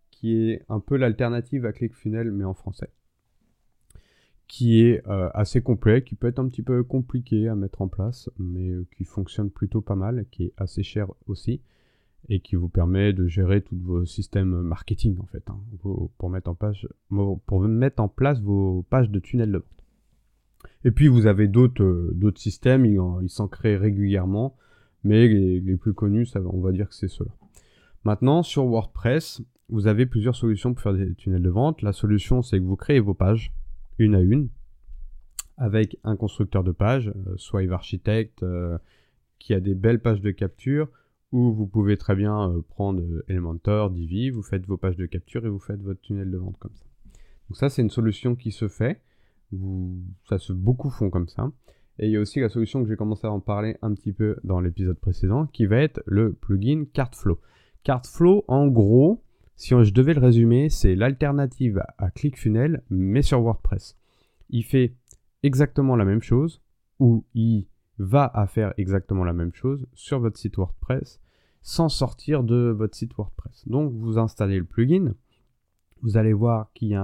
qui 0.10 0.50
est 0.50 0.64
un 0.70 0.80
peu 0.80 0.98
l'alternative 0.98 1.68
à 1.68 1.72
ClickFunnels, 1.72 2.32
mais 2.32 2.46
en 2.46 2.56
français 2.56 2.90
qui 4.48 4.82
est 4.82 5.02
euh, 5.08 5.30
assez 5.34 5.62
complet, 5.62 6.04
qui 6.04 6.16
peut 6.16 6.28
être 6.28 6.38
un 6.38 6.48
petit 6.48 6.62
peu 6.62 6.84
compliqué 6.84 7.48
à 7.48 7.56
mettre 7.56 7.82
en 7.82 7.88
place, 7.88 8.30
mais 8.38 8.70
euh, 8.70 8.86
qui 8.96 9.04
fonctionne 9.04 9.50
plutôt 9.50 9.82
pas 9.82 9.96
mal, 9.96 10.26
qui 10.30 10.44
est 10.44 10.54
assez 10.58 10.84
cher 10.84 11.08
aussi, 11.26 11.62
et 12.30 12.40
qui 12.40 12.56
vous 12.56 12.70
permet 12.70 13.12
de 13.12 13.28
gérer 13.28 13.62
tous 13.62 13.78
vos 13.78 14.06
systèmes 14.06 14.62
marketing 14.62 15.18
en 15.20 15.26
fait, 15.26 15.50
hein, 15.50 15.60
pour, 15.82 16.30
mettre 16.30 16.52
en 16.52 16.58
pour 17.46 17.62
mettre 17.62 18.02
en 18.04 18.08
place 18.08 18.40
vos 18.40 18.84
pages 18.84 19.10
de 19.10 19.20
tunnel 19.20 19.52
de 19.52 19.58
vente. 19.58 19.85
Et 20.84 20.92
puis 20.92 21.08
vous 21.08 21.28
avez 21.28 21.48
d'autres 21.48 21.84
euh, 21.84 22.32
systèmes, 22.36 22.86
ils 22.86 23.30
s'en 23.30 23.48
créent 23.48 23.78
régulièrement, 23.78 24.56
mais 25.04 25.28
les, 25.28 25.78
plus 25.78 25.94
connus, 25.94 26.28
on 26.36 26.62
va 26.62 26.72
dire 26.72 26.90
que 26.90 26.96
c'est 26.96 27.08
ceux-là. 27.08 27.32
Maintenant, 28.04 28.44
sur 28.44 28.66
WordPress, 28.66 29.42
vous 29.70 29.88
avez 29.88 30.06
plusieurs 30.06 30.36
solutions 30.36 30.74
pour 30.74 30.84
faire 30.84 30.94
des 30.94 31.16
tunnels 31.16 31.42
de 31.42 31.50
vente. 31.50 31.82
La 31.82 31.92
solution, 31.92 32.42
c'est 32.42 32.60
que 32.60 32.64
vous 32.64 32.76
créez 32.76 33.00
vos 33.00 33.16
pages 33.16 33.52
une 33.98 34.16
à 34.16 34.22
une 34.22 34.50
avec 35.58 35.98
un 36.04 36.16
constructeur 36.16 36.64
de 36.64 36.72
pages, 36.72 37.10
euh, 37.10 37.34
soit 37.38 37.62
Architect, 37.72 38.44
euh, 38.44 38.78
qui 39.40 39.54
a 39.54 39.60
des 39.60 39.74
belles 39.74 40.02
pages 40.02 40.22
de 40.22 40.32
capture, 40.32 40.90
ou 41.32 41.54
vous 41.54 41.68
pouvez 41.68 41.98
très 41.98 42.16
bien 42.16 42.50
euh, 42.50 42.62
prendre 42.62 43.02
Elementor, 43.28 43.90
Divi, 43.90 44.30
vous 44.30 44.44
faites 44.44 44.66
vos 44.66 44.78
pages 44.78 44.98
de 44.98 45.06
capture 45.06 45.46
et 45.46 45.50
vous 45.50 45.60
faites 45.60 45.82
votre 45.82 46.02
tunnel 46.02 46.30
de 46.30 46.38
vente 46.38 46.58
comme 46.60 46.76
ça. 46.76 46.86
Donc 47.50 47.58
ça, 47.58 47.70
c'est 47.70 47.82
une 47.82 47.90
solution 47.90 48.36
qui 48.36 48.52
se 48.52 48.68
fait. 48.68 49.02
Ça 50.28 50.38
se 50.38 50.54
beaucoup 50.54 50.90
font 50.90 51.10
comme 51.10 51.28
ça. 51.28 51.52
Et 51.98 52.08
il 52.08 52.12
y 52.12 52.18
a 52.18 52.20
aussi 52.20 52.42
la 52.42 52.50
solution 52.50 52.84
que 52.84 52.90
j'ai 52.90 52.98
commencé 52.98 53.26
à 53.26 53.32
en 53.32 53.40
parler 53.40 53.78
un 53.82 53.94
petit 53.94 54.12
peu 54.12 54.38
dans 54.44 54.60
l'épisode 54.60 55.00
précédent, 55.00 55.48
qui 55.48 55.66
va 55.66 55.78
être 55.78 56.02
le 56.06 56.34
plugin 56.34 56.86
Cartflow. 56.92 57.40
Cartflow, 57.84 58.44
en 58.48 58.68
gros, 58.68 59.24
si 59.56 59.70
je 59.70 59.94
devais 59.94 60.14
le 60.14 60.20
résumer, 60.20 60.70
c'est 60.70 60.96
l'alternative 60.96 61.82
à 61.98 62.12
ClickFunnels, 62.12 62.84
mais 62.90 63.22
sur 63.22 63.42
WordPress. 63.42 63.98
Il 64.50 64.64
fait 64.64 64.96
exactement 65.44 65.96
la 65.96 66.04
même 66.04 66.22
chose, 66.22 66.62
ou 67.00 67.24
il 67.34 67.68
va 67.98 68.30
à 68.34 68.46
faire 68.48 68.74
exactement 68.78 69.24
la 69.24 69.32
même 69.32 69.54
chose 69.54 69.88
sur 69.94 70.20
votre 70.20 70.38
site 70.38 70.58
WordPress, 70.58 71.22
sans 71.62 71.88
sortir 71.88 72.44
de 72.44 72.76
votre 72.78 72.96
site 72.96 73.16
WordPress. 73.16 73.68
Donc 73.68 73.94
vous 73.94 74.18
installez 74.18 74.58
le 74.58 74.66
plugin, 74.66 75.14
vous 76.02 76.18
allez 76.18 76.34
voir 76.34 76.72
qu'il 76.74 77.00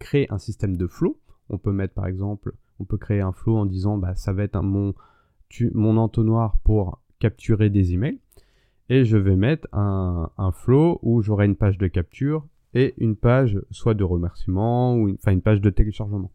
crée 0.00 0.26
un 0.30 0.38
système 0.38 0.76
de 0.76 0.88
flow. 0.88 1.20
On 1.50 1.58
peut 1.58 1.72
mettre 1.72 1.94
par 1.94 2.06
exemple, 2.06 2.54
on 2.80 2.84
peut 2.84 2.98
créer 2.98 3.20
un 3.20 3.32
flow 3.32 3.56
en 3.56 3.66
disant 3.66 3.98
bah, 3.98 4.14
ça 4.14 4.32
va 4.32 4.44
être 4.44 4.60
mon, 4.62 4.94
mon 5.72 5.96
entonnoir 5.96 6.58
pour 6.64 7.00
capturer 7.18 7.70
des 7.70 7.94
emails 7.94 8.18
et 8.88 9.04
je 9.04 9.16
vais 9.16 9.36
mettre 9.36 9.68
un, 9.72 10.30
flow 10.52 10.98
où 11.02 11.22
j'aurai 11.22 11.46
une 11.46 11.56
page 11.56 11.78
de 11.78 11.86
capture 11.88 12.46
et 12.74 12.94
une 12.98 13.16
page 13.16 13.60
soit 13.70 13.94
de 13.94 14.04
remerciement 14.04 14.96
ou 14.96 15.08
une, 15.08 15.16
enfin 15.16 15.32
une 15.32 15.42
page 15.42 15.60
de 15.60 15.70
téléchargement. 15.70 16.30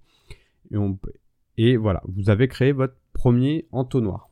Et, 1.58 1.78
voilà, 1.78 2.02
vous 2.08 2.30
avez 2.30 2.48
créé 2.48 2.72
votre 2.72 2.96
premier 3.14 3.68
entonnoir. 3.72 4.30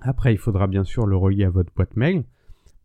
Après, 0.00 0.32
il 0.32 0.38
faudra 0.38 0.66
bien 0.66 0.84
sûr 0.84 1.06
le 1.06 1.16
relier 1.16 1.44
à 1.44 1.50
votre 1.50 1.72
boîte 1.74 1.96
mail 1.96 2.24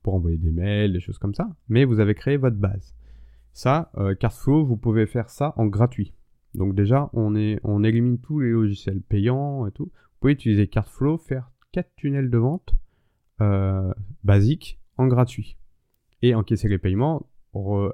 pour 0.03 0.15
envoyer 0.15 0.37
des 0.37 0.51
mails, 0.51 0.93
des 0.93 0.99
choses 0.99 1.19
comme 1.19 1.35
ça, 1.35 1.49
mais 1.69 1.85
vous 1.85 1.99
avez 1.99 2.15
créé 2.15 2.37
votre 2.37 2.57
base. 2.57 2.95
Ça, 3.53 3.91
euh, 3.97 4.15
vous 4.45 4.77
pouvez 4.77 5.05
faire 5.05 5.29
ça 5.29 5.53
en 5.57 5.67
gratuit. 5.67 6.13
Donc 6.53 6.75
déjà, 6.75 7.09
on, 7.13 7.33
élimine 7.35 8.19
tous 8.19 8.39
les 8.39 8.51
logiciels 8.51 9.01
payants 9.01 9.67
et 9.67 9.71
tout. 9.71 9.85
Vous 9.85 10.19
pouvez 10.19 10.33
utiliser 10.33 10.67
Cardflow, 10.67 11.17
faire 11.17 11.51
4 11.71 11.95
tunnels 11.95 12.29
de 12.29 12.37
vente 12.37 12.75
euh, 13.41 13.93
basique 14.23 14.79
en 14.97 15.07
gratuit. 15.07 15.57
Et 16.21 16.35
encaisser 16.35 16.67
les 16.67 16.77
paiements, 16.77 17.27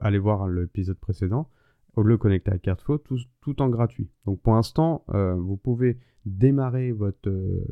aller 0.01 0.19
voir 0.19 0.47
l'épisode 0.47 0.97
précédent, 0.97 1.49
le 2.03 2.17
connecter 2.17 2.51
à 2.51 2.57
Cardflow, 2.57 2.97
tout, 2.99 3.19
tout 3.41 3.61
en 3.61 3.69
gratuit. 3.69 4.09
Donc 4.25 4.41
pour 4.41 4.53
l'instant, 4.53 5.03
euh, 5.09 5.33
vous 5.35 5.57
pouvez 5.57 5.97
démarrer 6.25 6.91
votre, 6.91 7.29
euh, 7.29 7.65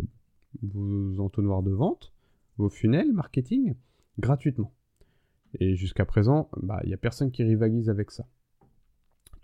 vos 0.64 1.20
entonnoirs 1.20 1.64
de 1.64 1.72
vente, 1.72 2.14
vos 2.58 2.70
funnels 2.70 3.12
marketing, 3.12 3.76
gratuitement. 4.18 4.74
Et 5.60 5.76
jusqu'à 5.76 6.06
présent, 6.06 6.50
bah, 6.58 6.80
il 6.84 6.88
n'y 6.88 6.94
a 6.94 6.98
personne 6.98 7.32
qui 7.32 7.44
rivalise 7.44 7.90
avec 7.90 8.12
ça. 8.12 8.26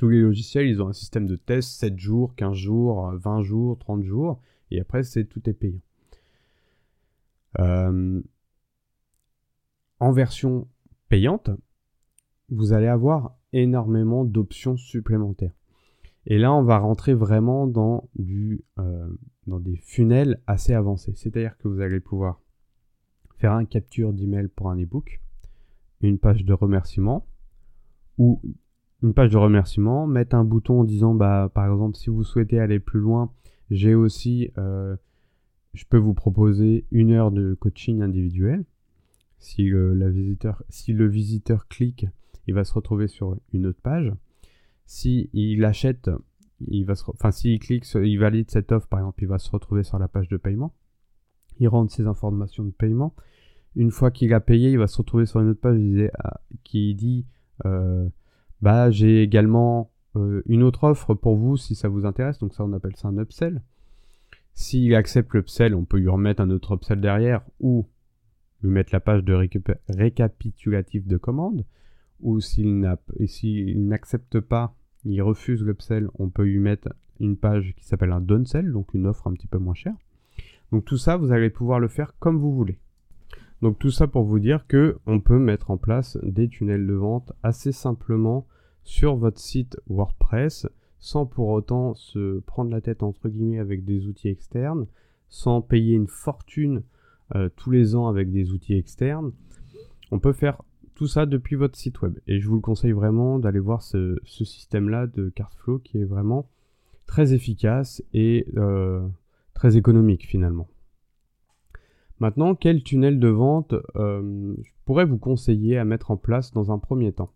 Les 0.09 0.21
logiciels, 0.21 0.67
ils 0.67 0.81
ont 0.81 0.87
un 0.87 0.93
système 0.93 1.27
de 1.27 1.35
test 1.35 1.79
7 1.79 1.97
jours, 1.97 2.35
15 2.35 2.53
jours, 2.55 3.11
20 3.13 3.41
jours, 3.41 3.77
30 3.77 4.03
jours, 4.03 4.41
et 4.71 4.79
après, 4.79 5.03
c'est 5.03 5.25
tout 5.25 5.47
est 5.49 5.53
payant. 5.53 5.81
Euh, 7.59 8.21
en 9.99 10.11
version 10.11 10.67
payante, 11.09 11.51
vous 12.49 12.73
allez 12.73 12.87
avoir 12.87 13.37
énormément 13.53 14.25
d'options 14.25 14.77
supplémentaires. 14.77 15.53
Et 16.25 16.37
là, 16.37 16.53
on 16.53 16.63
va 16.63 16.77
rentrer 16.77 17.13
vraiment 17.13 17.67
dans, 17.67 18.09
du, 18.15 18.63
euh, 18.79 19.07
dans 19.47 19.59
des 19.59 19.75
funnels 19.75 20.39
assez 20.47 20.73
avancés. 20.73 21.13
C'est-à-dire 21.15 21.57
que 21.57 21.67
vous 21.67 21.81
allez 21.81 21.99
pouvoir 21.99 22.41
faire 23.37 23.53
un 23.53 23.65
capture 23.65 24.13
d'email 24.13 24.47
pour 24.47 24.69
un 24.69 24.77
ebook, 24.77 25.21
une 26.01 26.19
page 26.19 26.45
de 26.45 26.53
remerciement, 26.53 27.25
ou 28.17 28.41
une 29.03 29.13
page 29.13 29.31
de 29.31 29.37
remerciement, 29.37 30.07
mettre 30.07 30.35
un 30.35 30.43
bouton 30.43 30.81
en 30.81 30.83
disant, 30.83 31.15
bah, 31.15 31.49
par 31.53 31.65
exemple, 31.65 31.97
si 31.97 32.09
vous 32.09 32.23
souhaitez 32.23 32.59
aller 32.59 32.79
plus 32.79 32.99
loin, 32.99 33.31
j'ai 33.69 33.95
aussi 33.95 34.51
euh, 34.57 34.95
je 35.73 35.85
peux 35.85 35.97
vous 35.97 36.13
proposer 36.13 36.85
une 36.91 37.11
heure 37.11 37.31
de 37.31 37.53
coaching 37.53 38.01
individuel. 38.01 38.65
Si 39.39 39.63
le, 39.63 40.09
visiteur, 40.09 40.63
si 40.69 40.93
le 40.93 41.07
visiteur 41.07 41.67
clique, 41.67 42.05
il 42.47 42.53
va 42.53 42.63
se 42.63 42.73
retrouver 42.73 43.07
sur 43.07 43.37
une 43.53 43.65
autre 43.65 43.81
page. 43.81 44.13
Si 44.85 45.29
il 45.33 45.63
achète, 45.65 46.11
il 46.67 46.85
va 46.85 46.95
se, 46.95 47.03
enfin 47.07 47.31
s'il 47.31 47.59
clique, 47.59 47.85
il 47.95 48.17
valide 48.17 48.51
cette 48.51 48.71
offre 48.71 48.87
par 48.87 48.99
exemple, 48.99 49.23
il 49.23 49.27
va 49.27 49.39
se 49.39 49.49
retrouver 49.49 49.83
sur 49.83 49.97
la 49.97 50.07
page 50.07 50.27
de 50.27 50.37
paiement. 50.37 50.75
Il 51.59 51.67
rentre 51.67 51.93
ses 51.93 52.05
informations 52.05 52.63
de 52.63 52.71
paiement. 52.71 53.15
Une 53.75 53.91
fois 53.91 54.11
qu'il 54.11 54.33
a 54.33 54.41
payé, 54.41 54.71
il 54.71 54.77
va 54.77 54.87
se 54.87 54.97
retrouver 54.97 55.25
sur 55.25 55.39
une 55.39 55.49
autre 55.49 55.61
page 55.61 55.79
qui 56.63 56.93
dit 56.93 57.25
euh, 57.65 58.07
bah 58.61 58.91
j'ai 58.91 59.23
également 59.23 59.91
euh, 60.15 60.41
une 60.45 60.63
autre 60.63 60.83
offre 60.83 61.13
pour 61.13 61.35
vous 61.35 61.57
si 61.57 61.75
ça 61.75 61.89
vous 61.89 62.05
intéresse. 62.05 62.39
Donc 62.39 62.53
ça 62.53 62.63
on 62.63 62.73
appelle 62.73 62.95
ça 62.95 63.07
un 63.07 63.17
upsell. 63.17 63.61
S'il 64.53 64.93
accepte 64.95 65.33
l'upsell, 65.33 65.75
on 65.75 65.85
peut 65.85 65.97
lui 65.97 66.09
remettre 66.09 66.41
un 66.41 66.49
autre 66.49 66.75
upsell 66.75 66.99
derrière 66.99 67.41
ou 67.59 67.87
lui 68.61 68.69
mettre 68.69 68.93
la 68.93 68.99
page 68.99 69.23
de 69.23 69.33
récapitulatif 69.89 71.07
de 71.07 71.17
commande. 71.17 71.65
Ou 72.19 72.39
s'il 72.39 72.79
n'accepte 72.79 74.39
pas, 74.39 74.75
il 75.03 75.21
refuse 75.21 75.63
l'upsell, 75.63 76.07
on 76.15 76.29
peut 76.29 76.43
lui 76.43 76.59
mettre 76.59 76.89
une 77.19 77.37
page 77.37 77.73
qui 77.75 77.85
s'appelle 77.85 78.11
un 78.11 78.21
downsell, 78.21 78.71
donc 78.71 78.93
une 78.93 79.07
offre 79.07 79.27
un 79.27 79.33
petit 79.33 79.47
peu 79.47 79.57
moins 79.57 79.73
chère. 79.73 79.95
Donc 80.71 80.85
tout 80.85 80.97
ça, 80.97 81.17
vous 81.17 81.31
allez 81.31 81.49
pouvoir 81.49 81.79
le 81.79 81.87
faire 81.87 82.13
comme 82.19 82.37
vous 82.37 82.53
voulez. 82.53 82.77
Donc 83.61 83.77
tout 83.77 83.91
ça 83.91 84.07
pour 84.07 84.23
vous 84.23 84.39
dire 84.39 84.65
que 84.67 84.97
on 85.05 85.19
peut 85.19 85.39
mettre 85.39 85.71
en 85.71 85.77
place 85.77 86.17
des 86.23 86.47
tunnels 86.47 86.87
de 86.87 86.93
vente 86.93 87.31
assez 87.43 87.71
simplement 87.71 88.47
sur 88.83 89.15
votre 89.15 89.39
site 89.39 89.77
WordPress 89.87 90.67
sans 91.01 91.25
pour 91.25 91.49
autant 91.49 91.95
se 91.95 92.39
prendre 92.41 92.71
la 92.71 92.79
tête 92.79 93.03
entre 93.03 93.27
guillemets 93.27 93.59
avec 93.59 93.83
des 93.83 94.07
outils 94.07 94.29
externes, 94.29 94.85
sans 95.29 95.61
payer 95.61 95.95
une 95.95 96.07
fortune 96.07 96.83
euh, 97.35 97.49
tous 97.55 97.71
les 97.71 97.95
ans 97.95 98.07
avec 98.07 98.31
des 98.31 98.51
outils 98.51 98.75
externes. 98.75 99.31
On 100.11 100.19
peut 100.19 100.33
faire 100.33 100.61
tout 100.93 101.07
ça 101.07 101.25
depuis 101.25 101.55
votre 101.55 101.75
site 101.75 102.01
web. 102.01 102.19
Et 102.27 102.39
je 102.39 102.47
vous 102.47 102.55
le 102.55 102.61
conseille 102.61 102.91
vraiment 102.91 103.39
d'aller 103.39 103.59
voir 103.59 103.81
ce, 103.81 104.19
système-là 104.25 105.07
de 105.07 105.29
Cardflow 105.29 105.79
qui 105.79 105.99
est 105.99 106.05
vraiment 106.05 106.47
très 107.07 107.33
efficace 107.33 108.03
et 108.13 108.45
euh, 108.57 109.07
très 109.55 109.77
économique 109.77 110.27
finalement. 110.27 110.67
Maintenant, 112.21 112.53
quel 112.53 112.83
tunnel 112.83 113.19
de 113.19 113.29
vente 113.29 113.73
euh, 113.95 114.53
je 114.61 114.71
pourrais 114.85 115.05
vous 115.05 115.17
conseiller 115.17 115.79
à 115.79 115.85
mettre 115.85 116.11
en 116.11 116.17
place 116.17 116.53
dans 116.53 116.71
un 116.71 116.77
premier 116.77 117.11
temps? 117.11 117.31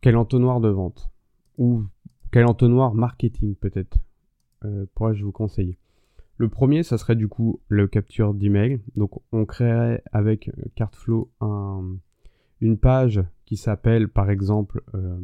Quel 0.00 0.16
entonnoir 0.16 0.60
de 0.60 0.70
vente? 0.70 1.10
Ou 1.58 1.84
quel 2.30 2.46
entonnoir 2.46 2.94
marketing 2.94 3.54
peut-être 3.54 3.98
euh, 4.64 4.86
pourrais-je 4.94 5.22
vous 5.22 5.30
conseiller? 5.30 5.76
Le 6.38 6.48
premier, 6.48 6.82
ça 6.84 6.96
serait 6.96 7.16
du 7.16 7.28
coup 7.28 7.60
le 7.68 7.86
capture 7.86 8.32
d'email. 8.32 8.80
Donc 8.96 9.20
on 9.30 9.44
créerait 9.44 10.02
avec 10.10 10.50
Cardflow 10.74 11.30
une 12.62 12.78
page 12.78 13.22
qui 13.44 13.58
s'appelle 13.58 14.08
par 14.08 14.30
exemple 14.30 14.82
euh, 14.94 15.18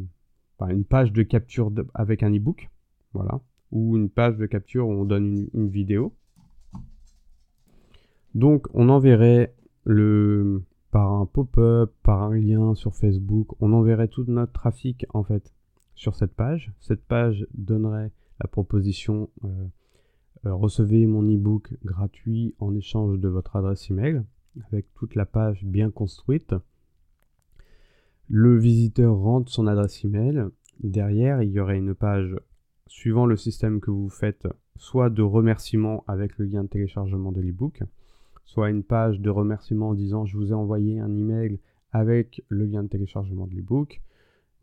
une 0.69 0.85
page 0.85 1.11
de 1.11 1.23
capture 1.23 1.71
avec 1.95 2.21
un 2.21 2.31
ebook, 2.33 2.69
voilà, 3.13 3.41
ou 3.71 3.97
une 3.97 4.11
page 4.11 4.37
de 4.37 4.45
capture 4.45 4.87
où 4.87 4.91
on 4.91 5.05
donne 5.05 5.47
une, 5.55 5.69
vidéo. 5.69 6.13
Donc 8.35 8.67
on 8.73 8.89
enverrait 8.89 9.53
le 9.85 10.63
par 10.91 11.11
un 11.13 11.25
pop-up, 11.25 11.93
par 12.01 12.23
un 12.23 12.35
lien 12.35 12.73
sur 12.73 12.95
Facebook, 12.95 13.49
on 13.59 13.73
enverrait 13.73 14.07
tout 14.07 14.25
notre 14.27 14.53
trafic 14.53 15.05
en 15.13 15.23
fait 15.23 15.53
sur 15.93 16.15
cette 16.15 16.33
page. 16.33 16.73
Cette 16.79 17.03
page 17.03 17.45
donnerait 17.53 18.11
la 18.39 18.47
proposition 18.47 19.29
euh, 19.43 19.67
euh, 20.45 20.53
recevez 20.53 21.05
mon 21.05 21.27
ebook 21.27 21.73
gratuit 21.83 22.55
en 22.59 22.73
échange 22.73 23.19
de 23.19 23.27
votre 23.27 23.57
adresse 23.57 23.89
email 23.89 24.23
avec 24.67 24.93
toute 24.93 25.15
la 25.15 25.25
page 25.25 25.65
bien 25.65 25.91
construite. 25.91 26.55
Le 28.29 28.57
visiteur 28.57 29.17
rentre 29.17 29.51
son 29.51 29.67
adresse 29.67 30.03
email. 30.05 30.45
Derrière, 30.81 31.41
il 31.41 31.51
y 31.51 31.59
aurait 31.59 31.77
une 31.77 31.93
page 31.93 32.35
suivant 32.87 33.25
le 33.25 33.35
système 33.35 33.81
que 33.81 33.91
vous 33.91 34.09
faites, 34.09 34.47
soit 34.77 35.09
de 35.09 35.21
remerciement 35.21 36.03
avec 36.07 36.37
le 36.37 36.45
lien 36.45 36.63
de 36.63 36.69
téléchargement 36.69 37.31
de 37.31 37.41
l'ebook, 37.41 37.81
soit 38.49 38.71
une 38.71 38.83
page 38.83 39.19
de 39.19 39.29
remerciement 39.29 39.89
en 39.89 39.93
disant 39.93 40.25
je 40.25 40.35
vous 40.35 40.49
ai 40.49 40.55
envoyé 40.55 40.99
un 40.99 41.15
email 41.15 41.59
avec 41.91 42.43
le 42.47 42.65
lien 42.65 42.81
de 42.81 42.87
téléchargement 42.87 43.45
de 43.45 43.53
l'ebook. 43.53 44.01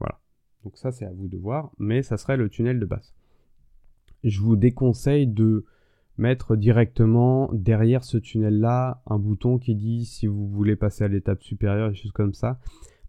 Voilà. 0.00 0.18
Donc 0.64 0.76
ça 0.76 0.90
c'est 0.90 1.06
à 1.06 1.12
vous 1.12 1.28
de 1.28 1.36
voir, 1.36 1.70
mais 1.78 2.02
ça 2.02 2.16
serait 2.16 2.36
le 2.36 2.48
tunnel 2.48 2.80
de 2.80 2.84
base. 2.84 3.14
Je 4.24 4.40
vous 4.40 4.56
déconseille 4.56 5.28
de 5.28 5.64
mettre 6.18 6.56
directement 6.56 7.48
derrière 7.52 8.02
ce 8.02 8.18
tunnel-là 8.18 9.02
un 9.06 9.20
bouton 9.20 9.58
qui 9.58 9.76
dit 9.76 10.04
si 10.04 10.26
vous 10.26 10.48
voulez 10.48 10.74
passer 10.74 11.04
à 11.04 11.08
l'étape 11.08 11.44
supérieure 11.44 11.90
et 11.90 11.94
choses 11.94 12.10
comme 12.10 12.34
ça. 12.34 12.58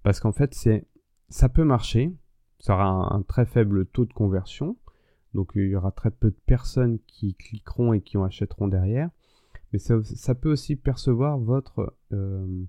Parce 0.03 0.19
qu'en 0.19 0.31
fait, 0.31 0.53
c'est, 0.53 0.85
ça 1.29 1.49
peut 1.49 1.63
marcher. 1.63 2.13
Ça 2.59 2.75
aura 2.75 3.15
un, 3.15 3.23
très 3.23 3.47
faible 3.47 3.87
taux 3.87 4.05
de 4.05 4.13
conversion. 4.13 4.77
Donc 5.33 5.53
il 5.55 5.69
y 5.69 5.75
aura 5.75 5.91
très 5.91 6.11
peu 6.11 6.29
de 6.29 6.37
personnes 6.45 6.99
qui 7.07 7.33
cliqueront 7.33 7.93
et 7.93 8.01
qui 8.01 8.17
en 8.17 8.25
achèteront 8.25 8.67
derrière. 8.67 9.09
Mais 9.73 9.79
ça, 9.79 10.35
peut 10.35 10.51
aussi 10.51 10.75
percevoir 10.75 11.37
votre, 11.37 11.95
euh, 12.13 12.63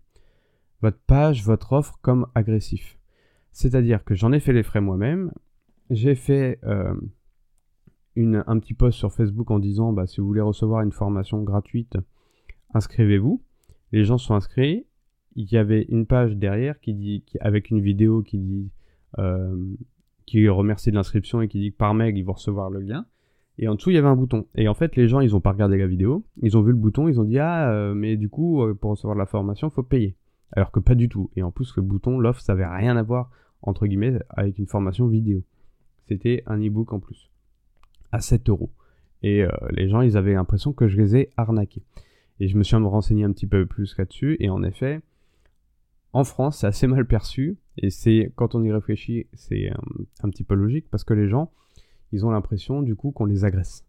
votre 0.82 0.98
page, 1.06 1.44
votre 1.44 1.72
offre 1.72 1.98
comme 2.02 2.26
agressif. 2.34 2.98
C'est-à-dire 3.52 4.04
que 4.04 4.14
j'en 4.14 4.32
ai 4.32 4.40
fait 4.40 4.52
les 4.52 4.62
frais 4.62 4.80
moi-même. 4.80 5.32
J'ai 5.90 6.14
fait 6.14 6.58
euh, 6.64 6.94
un 8.16 8.58
petit 8.58 8.74
post 8.74 8.98
sur 8.98 9.12
Facebook 9.12 9.50
en 9.50 9.58
disant 9.58 9.92
bah, 9.92 10.06
si 10.06 10.20
vous 10.20 10.26
voulez 10.26 10.40
recevoir 10.40 10.82
une 10.82 10.92
formation 10.92 11.42
gratuite, 11.42 11.96
inscrivez-vous. 12.74 13.42
Les 13.92 14.04
gens 14.04 14.18
sont 14.18 14.34
inscrits. 14.34 14.86
Il 15.36 15.50
y 15.50 15.56
avait 15.56 15.82
une 15.88 16.06
page 16.06 16.36
derrière 16.36 16.80
qui 16.80 16.94
dit, 16.94 17.24
avec 17.40 17.70
une 17.70 17.80
vidéo 17.80 18.22
qui 18.22 18.38
dit, 18.38 18.70
euh, 19.18 19.74
qui 20.26 20.48
remercie 20.48 20.90
de 20.90 20.96
l'inscription 20.96 21.40
et 21.40 21.48
qui 21.48 21.60
dit 21.60 21.72
que 21.72 21.76
par 21.76 21.94
mail 21.94 22.16
ils 22.18 22.24
vont 22.24 22.32
recevoir 22.32 22.70
le 22.70 22.80
lien. 22.80 23.06
Et 23.58 23.68
en 23.68 23.74
dessous 23.74 23.90
il 23.90 23.96
y 23.96 23.98
avait 23.98 24.08
un 24.08 24.16
bouton. 24.16 24.46
Et 24.54 24.68
en 24.68 24.74
fait 24.74 24.96
les 24.96 25.08
gens 25.08 25.20
ils 25.20 25.34
ont 25.34 25.40
pas 25.40 25.52
regardé 25.52 25.76
la 25.76 25.86
vidéo, 25.86 26.24
ils 26.42 26.56
ont 26.56 26.62
vu 26.62 26.72
le 26.72 26.78
bouton, 26.78 27.08
ils 27.08 27.20
ont 27.20 27.24
dit 27.24 27.38
ah 27.38 27.70
euh, 27.70 27.94
mais 27.94 28.16
du 28.16 28.28
coup 28.28 28.62
euh, 28.62 28.74
pour 28.74 28.90
recevoir 28.90 29.16
la 29.16 29.26
formation 29.26 29.70
faut 29.70 29.82
payer. 29.82 30.16
Alors 30.52 30.70
que 30.70 30.80
pas 30.80 30.94
du 30.94 31.08
tout. 31.08 31.30
Et 31.36 31.42
en 31.42 31.50
plus 31.50 31.74
le 31.76 31.82
bouton 31.82 32.18
l'offre 32.18 32.40
ça 32.40 32.52
avait 32.52 32.66
rien 32.66 32.96
à 32.96 33.02
voir 33.02 33.30
entre 33.62 33.86
guillemets 33.86 34.18
avec 34.30 34.58
une 34.58 34.66
formation 34.66 35.06
vidéo. 35.08 35.42
C'était 36.08 36.42
un 36.46 36.58
e-book 36.58 36.92
en 36.92 37.00
plus 37.00 37.30
à 38.12 38.20
7 38.20 38.48
euros. 38.48 38.70
Et 39.22 39.42
euh, 39.42 39.50
les 39.70 39.88
gens, 39.88 40.00
ils 40.00 40.16
avaient 40.16 40.34
l'impression 40.34 40.72
que 40.72 40.88
je 40.88 40.96
les 40.96 41.16
ai 41.16 41.30
arnaqués. 41.36 41.82
Et 42.40 42.48
je 42.48 42.56
me 42.56 42.62
suis 42.62 42.76
renseigné 42.76 43.24
un 43.24 43.32
petit 43.32 43.46
peu 43.46 43.66
plus 43.66 43.96
là-dessus. 43.98 44.36
Et 44.40 44.48
en 44.48 44.62
effet, 44.62 45.00
en 46.12 46.24
France, 46.24 46.58
c'est 46.58 46.66
assez 46.66 46.86
mal 46.86 47.06
perçu. 47.06 47.58
Et 47.76 47.90
c'est, 47.90 48.32
quand 48.36 48.54
on 48.54 48.62
y 48.62 48.72
réfléchit, 48.72 49.26
c'est 49.34 49.70
un, 50.22 50.30
petit 50.30 50.44
peu 50.44 50.54
logique 50.54 50.86
parce 50.90 51.04
que 51.04 51.14
les 51.14 51.28
gens, 51.28 51.50
ils 52.12 52.24
ont 52.24 52.30
l'impression 52.30 52.82
du 52.82 52.96
coup 52.96 53.10
qu'on 53.10 53.24
les 53.24 53.44
agresse. 53.44 53.84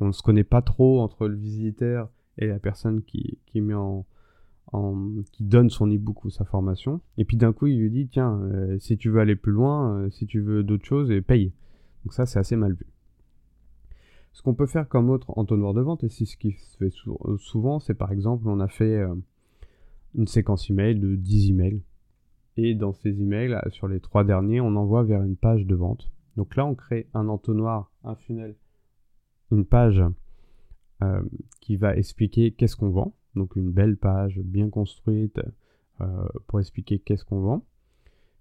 On 0.00 0.06
ne 0.06 0.12
se 0.12 0.22
connaît 0.22 0.44
pas 0.44 0.62
trop 0.62 1.00
entre 1.00 1.28
le 1.28 1.36
visiteur 1.36 2.10
et 2.38 2.46
la 2.46 2.58
personne 2.58 3.02
qui, 3.02 3.38
qui 3.46 3.60
met 3.60 3.74
en, 3.74 4.04
qui 5.32 5.44
donne 5.44 5.70
son 5.70 5.86
e-book 5.88 6.24
ou 6.24 6.30
sa 6.30 6.44
formation. 6.44 7.00
Et 7.16 7.24
puis 7.24 7.36
d'un 7.36 7.52
coup, 7.52 7.66
il 7.66 7.78
lui 7.78 7.90
dit 7.90 8.06
tiens, 8.06 8.40
euh, 8.42 8.78
si 8.78 8.96
tu 8.96 9.10
veux 9.10 9.20
aller 9.20 9.36
plus 9.36 9.52
loin, 9.52 9.96
euh, 9.96 10.10
si 10.10 10.26
tu 10.26 10.40
veux 10.40 10.62
d'autres 10.62 10.84
choses, 10.84 11.10
et 11.10 11.20
paye. 11.20 11.52
Donc 12.04 12.12
ça, 12.12 12.26
c'est 12.26 12.38
assez 12.38 12.56
mal 12.56 12.74
vu. 12.74 12.86
Ce 14.32 14.42
qu'on 14.42 14.54
peut 14.54 14.66
faire 14.66 14.88
comme 14.88 15.10
autre 15.10 15.36
entonnoir 15.36 15.74
de 15.74 15.80
vente, 15.80 16.04
et 16.04 16.08
c'est 16.08 16.26
ce 16.26 16.36
qui 16.36 16.52
se 16.52 16.76
fait 16.76 16.92
euh, 17.06 17.36
souvent, 17.38 17.80
c'est 17.80 17.94
par 17.94 18.12
exemple, 18.12 18.46
on 18.46 18.60
a 18.60 18.68
fait 18.68 19.02
une 20.14 20.26
séquence 20.26 20.70
email 20.70 20.98
de 20.98 21.16
10 21.16 21.50
emails. 21.50 21.82
Et 22.56 22.74
dans 22.74 22.92
ces 22.92 23.22
emails, 23.22 23.56
sur 23.70 23.88
les 23.88 24.00
trois 24.00 24.24
derniers, 24.24 24.60
on 24.60 24.74
envoie 24.76 25.02
vers 25.02 25.22
une 25.22 25.36
page 25.36 25.64
de 25.64 25.74
vente. 25.74 26.10
Donc 26.38 26.54
là, 26.54 26.64
on 26.64 26.76
crée 26.76 27.08
un 27.14 27.26
entonnoir, 27.26 27.90
un 28.04 28.14
funnel, 28.14 28.54
une 29.50 29.64
page 29.64 30.00
qui 31.60 31.76
va 31.76 31.96
expliquer 31.96 32.52
qu'est-ce 32.52 32.76
qu'on 32.76 32.90
vend. 32.90 33.12
Donc 33.34 33.56
une 33.56 33.72
belle 33.72 33.96
page 33.96 34.38
bien 34.38 34.70
construite 34.70 35.40
pour 36.46 36.60
expliquer 36.60 37.00
qu'est-ce 37.00 37.24
qu'on 37.24 37.40
vend. 37.40 37.64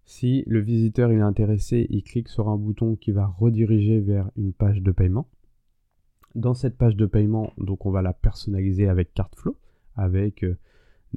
Si 0.06 0.44
le 0.46 0.60
visiteur 0.60 1.10
est 1.10 1.22
intéressé, 1.22 1.88
il 1.90 2.04
clique 2.04 2.30
sur 2.30 2.50
un 2.50 2.56
bouton 2.56 2.96
qui 2.96 3.10
va 3.10 3.26
rediriger 3.26 4.00
vers 4.00 4.30
une 4.38 4.54
page 4.54 4.84
de 4.84 4.92
paiement. 4.92 5.28
Dans 6.36 6.54
cette 6.54 6.78
page 6.78 6.96
de 6.96 7.08
paiement, 7.08 7.52
donc 7.58 7.88
on 7.88 7.92
va 7.92 8.04
la 8.04 8.14
personnaliser 8.14 8.88
avec 8.88 9.12
carte 9.16 9.36
flow, 9.36 9.58
avec 9.96 10.44
euh, 10.44 10.56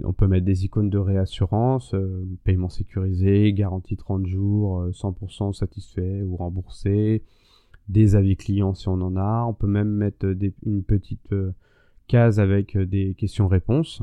on 0.04 0.12
peut 0.12 0.26
mettre 0.26 0.44
des 0.44 0.64
icônes 0.64 0.90
de 0.90 0.98
réassurance, 0.98 1.94
euh, 1.94 2.26
paiement 2.44 2.68
sécurisé, 2.68 3.52
garantie 3.52 3.96
30 3.96 4.26
jours, 4.26 4.86
100% 4.92 5.48
euh, 5.48 5.52
satisfait 5.52 6.22
ou 6.22 6.36
remboursé, 6.36 7.22
des 7.88 8.16
avis 8.16 8.36
clients 8.36 8.74
si 8.74 8.88
on 8.88 9.00
en 9.00 9.16
a. 9.16 9.44
On 9.44 9.54
peut 9.54 9.66
même 9.66 9.90
mettre 9.90 10.26
une 10.64 10.82
petite 10.82 11.34
case 12.06 12.38
avec 12.40 12.76
des 12.76 13.14
questions-réponses. 13.14 14.02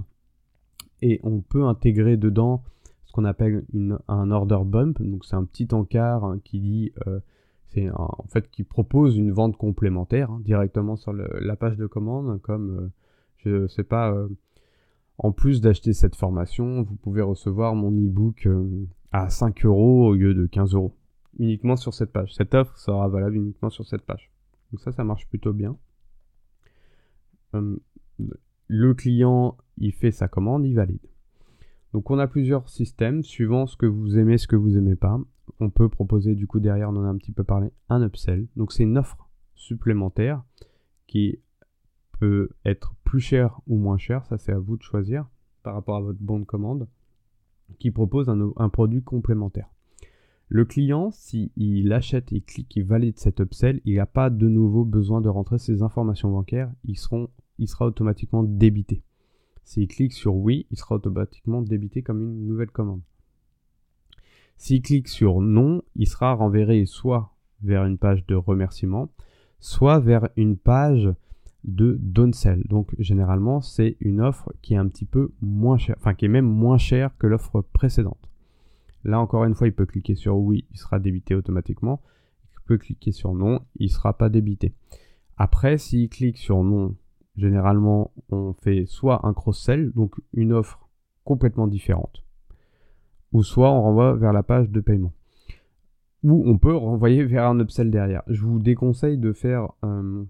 Et 1.01 1.19
on 1.23 1.41
peut 1.41 1.63
intégrer 1.63 2.17
dedans 2.17 2.63
ce 3.05 3.13
qu'on 3.13 3.25
appelle 3.25 3.65
un 4.07 4.31
order 4.31 4.60
bump. 4.65 5.01
Donc 5.01 5.25
c'est 5.25 5.36
un 5.36 5.45
petit 5.45 5.67
encart 5.73 6.25
hein, 6.25 6.39
qui 6.43 6.60
dit 6.60 6.91
en 7.93 8.25
fait 8.27 8.49
qui 8.49 8.63
propose 8.63 9.17
une 9.17 9.31
vente 9.31 9.57
complémentaire 9.57 10.31
hein, 10.31 10.41
directement 10.43 10.95
sur 10.95 11.13
la 11.13 11.55
page 11.55 11.77
de 11.77 11.86
commande, 11.86 12.41
comme 12.41 12.69
euh, 12.71 12.89
je 13.38 13.67
sais 13.67 13.83
pas, 13.83 14.12
euh, 14.12 14.27
en 15.17 15.32
plus 15.32 15.62
d'acheter 15.62 15.93
cette 15.93 16.15
formation, 16.15 16.84
vous 16.84 16.95
pouvez 16.95 17.21
recevoir 17.21 17.75
mon 17.75 17.91
e-book 17.91 18.45
euh, 18.45 18.86
à 19.12 19.30
5 19.30 19.65
euros 19.65 20.08
au 20.08 20.13
lieu 20.13 20.34
de 20.34 20.45
15 20.45 20.73
euros, 20.73 20.95
uniquement 21.39 21.75
sur 21.75 21.93
cette 21.93 22.12
page. 22.12 22.34
Cette 22.36 22.53
offre 22.53 22.77
sera 22.77 23.08
valable 23.08 23.36
uniquement 23.36 23.69
sur 23.69 23.86
cette 23.86 24.06
page. 24.06 24.32
Donc 24.71 24.82
ça, 24.82 24.91
ça 24.91 25.03
marche 25.03 25.27
plutôt 25.27 25.53
bien. 25.53 25.77
le 28.67 28.93
client, 28.93 29.58
il 29.77 29.93
fait 29.93 30.12
sa 30.12 30.27
commande, 30.27 30.65
il 30.65 30.75
valide. 30.75 31.08
Donc 31.93 32.12
on 32.12 32.19
a 32.19 32.27
plusieurs 32.27 32.69
systèmes 32.69 33.23
suivant 33.23 33.65
ce 33.65 33.77
que 33.77 33.86
vous 33.86 34.17
aimez, 34.17 34.38
ce 34.38 34.47
que 34.47 34.56
vous 34.56 34.77
aimez 34.77 34.95
pas 34.95 35.19
on 35.60 35.69
peut 35.69 35.89
proposer 35.89 36.36
du 36.36 36.47
coup 36.47 36.60
derrière, 36.60 36.89
on 36.89 36.95
en 36.97 37.06
a 37.06 37.10
un 37.10 37.17
petit 37.17 37.32
peu 37.32 37.43
parlé, 37.43 37.71
un 37.89 38.01
upsell. 38.03 38.47
Donc 38.56 38.71
c'est 38.71 38.84
une 38.84 38.97
offre 38.97 39.30
supplémentaire 39.56 40.43
qui 41.08 41.39
peut 42.19 42.49
être 42.65 42.95
plus 43.03 43.19
cher 43.19 43.62
ou 43.67 43.77
moins 43.77 43.97
cher, 43.97 44.25
ça 44.25 44.38
c'est 44.38 44.51
à 44.51 44.60
vous 44.60 44.77
de 44.77 44.84
choisir 44.84 45.27
par 45.63 45.73
rapport 45.73 45.97
à 45.97 46.01
votre 46.01 46.19
bon 46.21 46.39
de 46.39 46.45
commande, 46.45 46.88
qui 47.80 47.91
propose 47.91 48.30
un, 48.30 48.69
produit 48.69 49.03
complémentaire. 49.03 49.69
Le 50.47 50.63
client, 50.63 51.12
s'il 51.12 51.91
achète 51.91 52.32
et 52.32 52.39
clique, 52.39 52.73
il 52.77 52.86
valide 52.86 53.17
cet 53.17 53.41
upsell, 53.41 53.82
il 53.84 53.95
n'a 53.95 54.06
pas 54.06 54.30
de 54.30 54.47
nouveau 54.47 54.86
besoin 54.86 55.19
de 55.19 55.27
rentrer 55.27 55.58
ses 55.58 55.82
informations 55.82 56.32
bancaires, 56.32 56.71
ils 56.86 56.97
seront, 56.97 57.30
il 57.58 57.67
sera 57.67 57.86
automatiquement 57.86 58.43
débité. 58.43 59.03
S'il 59.65 59.89
clique 59.89 60.13
sur 60.13 60.36
oui, 60.36 60.65
il 60.71 60.77
sera 60.77 60.95
automatiquement 60.95 61.62
débité 61.62 62.01
comme 62.01 62.21
une 62.21 62.47
nouvelle 62.47 62.71
commande. 62.71 63.01
S'il 64.56 64.82
clique 64.82 65.10
sur 65.10 65.41
non, 65.41 65.82
il 65.95 66.08
sera 66.08 66.34
renverré 66.34 66.86
soit 66.86 67.36
vers 67.62 67.84
une 67.84 67.97
page 67.97 68.25
de 68.27 68.36
remerciement, 68.36 69.10
soit 69.60 69.99
vers 69.99 70.30
une 70.38 70.56
page 70.56 71.10
de 71.63 71.97
downsell. 72.01 72.63
Donc 72.67 72.95
généralement, 72.99 73.61
c'est 73.61 73.97
une 73.99 74.21
offre 74.21 74.53
qui 74.61 74.73
est 74.73 74.77
un 74.77 74.87
petit 74.87 75.05
peu 75.05 75.31
moins 75.41 75.77
chère, 75.77 75.95
enfin 75.97 76.13
qui 76.13 76.25
est 76.25 76.29
même 76.29 76.45
moins 76.45 76.77
chère 76.77 77.17
que 77.17 77.27
l'offre 77.27 77.61
précédente. 77.61 78.29
Là 79.03 79.19
encore 79.19 79.45
une 79.45 79.55
fois, 79.55 79.67
il 79.67 79.73
peut 79.73 79.85
cliquer 79.85 80.15
sur 80.15 80.37
oui, 80.37 80.65
il 80.71 80.77
sera 80.77 80.99
débité 80.99 81.35
automatiquement. 81.35 82.01
Il 82.53 82.63
peut 82.65 82.77
cliquer 82.77 83.11
sur 83.11 83.33
non, 83.33 83.61
il 83.77 83.85
ne 83.85 83.91
sera 83.91 84.17
pas 84.17 84.29
débité. 84.29 84.73
Après, 85.37 85.77
s'il 85.77 86.09
clique 86.09 86.37
sur 86.37 86.63
non, 86.63 86.95
généralement, 87.35 88.11
on 88.29 88.53
fait 88.53 88.85
soit 88.85 89.25
un 89.25 89.33
cross-sell, 89.33 89.91
donc 89.93 90.15
une 90.33 90.51
offre 90.51 90.89
complètement 91.23 91.67
différente 91.67 92.23
ou 93.33 93.43
soit 93.43 93.71
on 93.71 93.81
renvoie 93.81 94.15
vers 94.15 94.33
la 94.33 94.43
page 94.43 94.69
de 94.69 94.79
paiement. 94.79 95.13
Ou 96.23 96.43
on 96.45 96.57
peut 96.57 96.75
renvoyer 96.75 97.23
vers 97.23 97.45
un 97.45 97.59
upsell 97.59 97.91
derrière. 97.91 98.23
Je 98.27 98.41
vous 98.41 98.59
déconseille 98.59 99.17
de 99.17 99.31
faire 99.33 99.71
euh, 99.83 100.23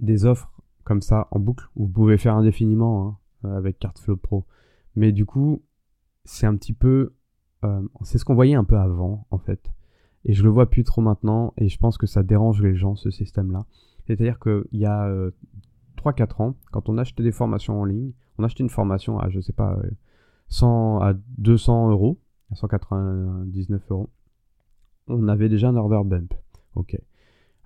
des 0.00 0.24
offres 0.24 0.50
comme 0.84 1.02
ça 1.02 1.28
en 1.30 1.38
boucle. 1.38 1.68
Vous 1.76 1.88
pouvez 1.88 2.18
faire 2.18 2.34
indéfiniment 2.34 3.18
hein, 3.44 3.50
avec 3.50 3.78
Cartflow 3.78 4.16
Pro. 4.16 4.44
Mais 4.96 5.12
du 5.12 5.24
coup, 5.24 5.62
c'est 6.24 6.46
un 6.46 6.56
petit 6.56 6.72
peu... 6.72 7.14
Euh, 7.64 7.82
c'est 8.02 8.18
ce 8.18 8.24
qu'on 8.24 8.34
voyait 8.34 8.54
un 8.54 8.64
peu 8.64 8.78
avant, 8.78 9.26
en 9.30 9.38
fait. 9.38 9.70
Et 10.24 10.32
je 10.32 10.42
le 10.42 10.50
vois 10.50 10.68
plus 10.68 10.84
trop 10.84 11.00
maintenant, 11.00 11.54
et 11.56 11.68
je 11.68 11.78
pense 11.78 11.96
que 11.96 12.06
ça 12.06 12.22
dérange 12.22 12.62
les 12.62 12.74
gens, 12.74 12.94
ce 12.94 13.10
système-là. 13.10 13.66
C'est-à-dire 14.04 14.38
qu'il 14.38 14.64
y 14.72 14.84
a 14.84 15.10
3-4 15.96 16.20
euh, 16.20 16.44
ans, 16.44 16.54
quand 16.72 16.88
on 16.88 16.98
achetait 16.98 17.22
des 17.22 17.32
formations 17.32 17.80
en 17.80 17.84
ligne, 17.84 18.12
on 18.38 18.44
achetait 18.44 18.62
une 18.62 18.70
formation 18.70 19.18
à, 19.18 19.28
je 19.28 19.40
sais 19.40 19.52
pas, 19.52 19.78
100 20.48 21.00
à 21.00 21.14
200 21.38 21.90
euros, 21.90 22.18
à 22.50 22.56
199 22.56 23.90
euros, 23.90 24.10
on 25.06 25.28
avait 25.28 25.48
déjà 25.48 25.68
un 25.68 25.76
order 25.76 26.02
bump. 26.04 26.34
Ok. 26.74 26.98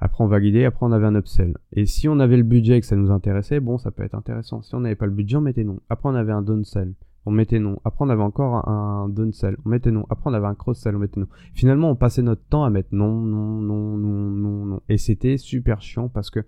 Après, 0.04 0.22
on 0.22 0.26
validait, 0.26 0.66
après, 0.66 0.84
on 0.84 0.92
avait 0.92 1.06
un 1.06 1.14
upsell. 1.14 1.56
Et 1.72 1.86
si 1.86 2.10
on 2.10 2.20
avait 2.20 2.36
le 2.36 2.42
budget 2.42 2.76
et 2.76 2.80
que 2.82 2.86
ça 2.86 2.94
nous 2.94 3.10
intéressait, 3.10 3.58
bon, 3.58 3.78
ça 3.78 3.90
peut 3.90 4.02
être 4.02 4.14
intéressant. 4.14 4.60
Si 4.60 4.74
on 4.74 4.80
n'avait 4.80 4.96
pas 4.96 5.06
le 5.06 5.12
budget, 5.12 5.38
on 5.38 5.40
mettait 5.40 5.64
non. 5.64 5.80
Après, 5.88 6.10
on 6.10 6.14
avait 6.14 6.30
un 6.30 6.42
downsell. 6.42 6.92
On 7.24 7.30
mettait 7.30 7.58
non. 7.58 7.80
Après, 7.86 8.04
on 8.04 8.10
avait 8.10 8.22
encore 8.22 8.68
un 8.68 9.08
downsell. 9.08 9.56
On 9.64 9.70
mettait 9.70 9.90
non. 9.90 10.04
Après, 10.10 10.28
on 10.28 10.34
avait 10.34 10.46
un 10.46 10.54
cross-sell. 10.54 10.94
On 10.94 10.98
mettait 10.98 11.20
non. 11.20 11.26
Finalement, 11.54 11.88
on 11.88 11.96
passait 11.96 12.20
notre 12.20 12.44
temps 12.44 12.64
à 12.64 12.70
mettre 12.70 12.90
non, 12.92 13.18
non, 13.22 13.62
non, 13.62 13.96
non, 13.96 14.30
non, 14.30 14.66
non. 14.66 14.82
Et 14.90 14.98
c'était 14.98 15.38
super 15.38 15.80
chiant 15.80 16.10
parce 16.10 16.28
que 16.28 16.40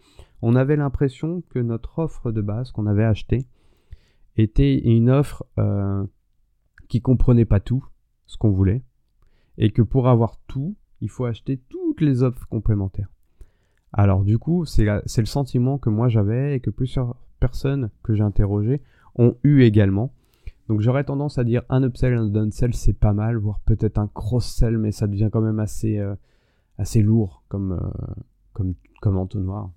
on 0.43 0.55
avait 0.55 0.77
l'impression 0.77 1.43
que 1.49 1.59
notre 1.59 1.99
offre 1.99 2.33
de 2.33 2.43
base 2.43 2.73
qu'on 2.73 2.85
avait 2.85 3.05
achetée 3.05 3.47
était 4.37 4.79
une 4.81 5.09
offre 5.09 5.47
euh, 5.59 6.05
qui 6.91 7.01
comprenait 7.01 7.47
pas 7.47 7.61
tout 7.61 7.87
ce 8.27 8.37
qu'on 8.37 8.51
voulait 8.51 8.83
et 9.57 9.71
que 9.71 9.81
pour 9.81 10.09
avoir 10.09 10.37
tout, 10.47 10.77
il 11.01 11.09
faut 11.09 11.25
acheter 11.25 11.59
toutes 11.71 12.03
les 12.03 12.23
offres 12.23 12.47
complémentaires. 12.49 13.09
Alors 13.93 14.25
du 14.25 14.39
coup, 14.39 14.65
c'est 14.65 14.85
le 14.85 15.27
sentiment 15.27 15.79
que 15.79 15.91
moi 15.91 16.09
j'avais 16.09 16.57
et 16.57 16.61
que 16.61 16.71
plusieurs 16.71 17.17
personnes 17.41 17.91
que 18.03 18.15
j'ai 18.15 18.23
interrogées 18.23 18.83
ont 19.15 19.37
eu 19.43 19.63
également. 19.63 20.13
Donc 20.69 20.81
j'aurais 20.81 21.05
tendance 21.05 21.39
à 21.39 21.45
dire 21.45 21.63
un 21.69 21.83
upsell, 21.85 22.15
un 22.15 22.27
downsell, 22.27 22.75
c'est 22.75 22.93
pas 22.93 23.13
mal, 23.13 23.37
voire 23.37 23.61
peut-être 23.61 23.99
un 23.99 24.09
cross-sell, 24.09 24.79
mais 24.79 24.91
ça 24.91 25.07
devient 25.07 25.31
quand 25.33 25.41
même 25.41 25.61
assez, 25.61 25.99
euh, 25.99 26.15
lourd 26.97 27.45
comme, 27.49 27.73
euh, 27.73 28.73
comme 29.01 29.17
entonnoir. 29.17 29.71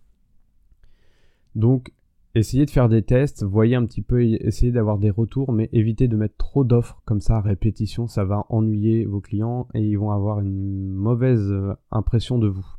Donc 1.55 1.91
essayez 2.35 2.65
de 2.65 2.71
faire 2.71 2.89
des 2.89 3.03
tests, 3.03 3.43
voyez 3.43 3.75
un 3.75 3.85
petit 3.85 4.01
peu, 4.01 4.23
essayez 4.23 4.71
d'avoir 4.71 4.97
des 4.97 5.09
retours, 5.09 5.51
mais 5.51 5.69
évitez 5.73 6.07
de 6.07 6.15
mettre 6.15 6.37
trop 6.37 6.63
d'offres 6.63 7.01
comme 7.05 7.21
ça 7.21 7.37
à 7.37 7.41
répétition, 7.41 8.07
ça 8.07 8.23
va 8.23 8.45
ennuyer 8.49 9.05
vos 9.05 9.21
clients 9.21 9.67
et 9.73 9.81
ils 9.81 9.97
vont 9.97 10.11
avoir 10.11 10.39
une 10.39 10.89
mauvaise 10.89 11.51
euh, 11.51 11.73
impression 11.91 12.39
de 12.39 12.47
vous. 12.47 12.78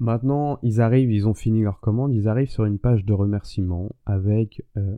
Maintenant, 0.00 0.58
ils 0.62 0.80
arrivent, 0.80 1.12
ils 1.12 1.28
ont 1.28 1.34
fini 1.34 1.62
leur 1.62 1.78
commande, 1.80 2.14
ils 2.14 2.26
arrivent 2.26 2.48
sur 2.48 2.64
une 2.64 2.78
page 2.78 3.04
de 3.04 3.12
remerciement 3.12 3.90
avec 4.06 4.64
euh, 4.78 4.96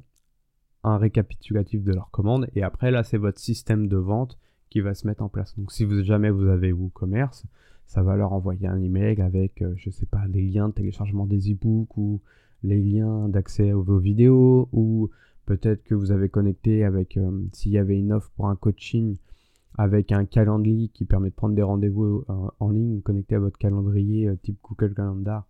un 0.85 0.97
récapitulatif 0.97 1.83
de 1.83 1.93
leur 1.93 2.11
commande 2.13 2.49
et 2.55 2.63
après 2.63 2.93
là, 2.93 3.03
c'est 3.03 3.19
votre 3.19 3.41
système 3.41 3.89
de 3.89 3.97
vente 3.97 4.39
qui 4.71 4.81
va 4.81 4.95
se 4.95 5.07
mettre 5.09 5.25
en 5.25 5.29
place. 5.29 5.59
Donc 5.59 5.73
si 5.73 5.85
vous 5.85 6.05
jamais 6.05 6.31
vous 6.31 6.47
avez 6.47 6.73
WooCommerce, 6.73 7.45
ça 7.87 8.05
va 8.05 8.17
leur 8.17 8.33
envoyer 8.33 8.69
un 8.69 8.81
email 8.81 9.21
avec, 9.21 9.57
je 9.59 9.65
euh, 9.65 9.75
je 9.77 9.91
sais 9.91 10.07
pas, 10.07 10.25
les 10.29 10.43
liens 10.43 10.69
de 10.69 10.75
téléchargement 10.75 11.27
des 11.27 11.51
e-books 11.51 11.97
ou 11.97 12.21
les 12.63 12.81
liens 12.81 13.29
d'accès 13.29 13.73
aux 13.73 13.83
vos 13.83 13.99
vidéos 13.99 14.69
ou 14.73 15.11
peut-être 15.47 15.83
que 15.83 15.97
vous 15.97 16.13
avez 16.13 16.29
connecté 16.29 16.85
avec 16.85 17.17
euh, 17.17 17.43
s'il 17.53 17.73
y 17.73 17.79
avait 17.79 17.99
une 17.99 18.13
offre 18.13 18.31
pour 18.37 18.49
un 18.49 18.55
coaching 18.55 19.17
avec 19.79 20.13
un 20.13 20.25
calendrier 20.25 20.89
qui 20.89 21.05
permet 21.05 21.31
de 21.31 21.35
prendre 21.35 21.55
des 21.55 21.63
rendez-vous 21.63 22.25
euh, 22.29 22.49
en 22.61 22.71
ligne 22.71 23.01
connecté 23.01 23.35
à 23.35 23.39
votre 23.39 23.59
calendrier 23.59 24.29
euh, 24.29 24.37
type 24.37 24.59
Google 24.63 24.95
Calendar 24.95 25.47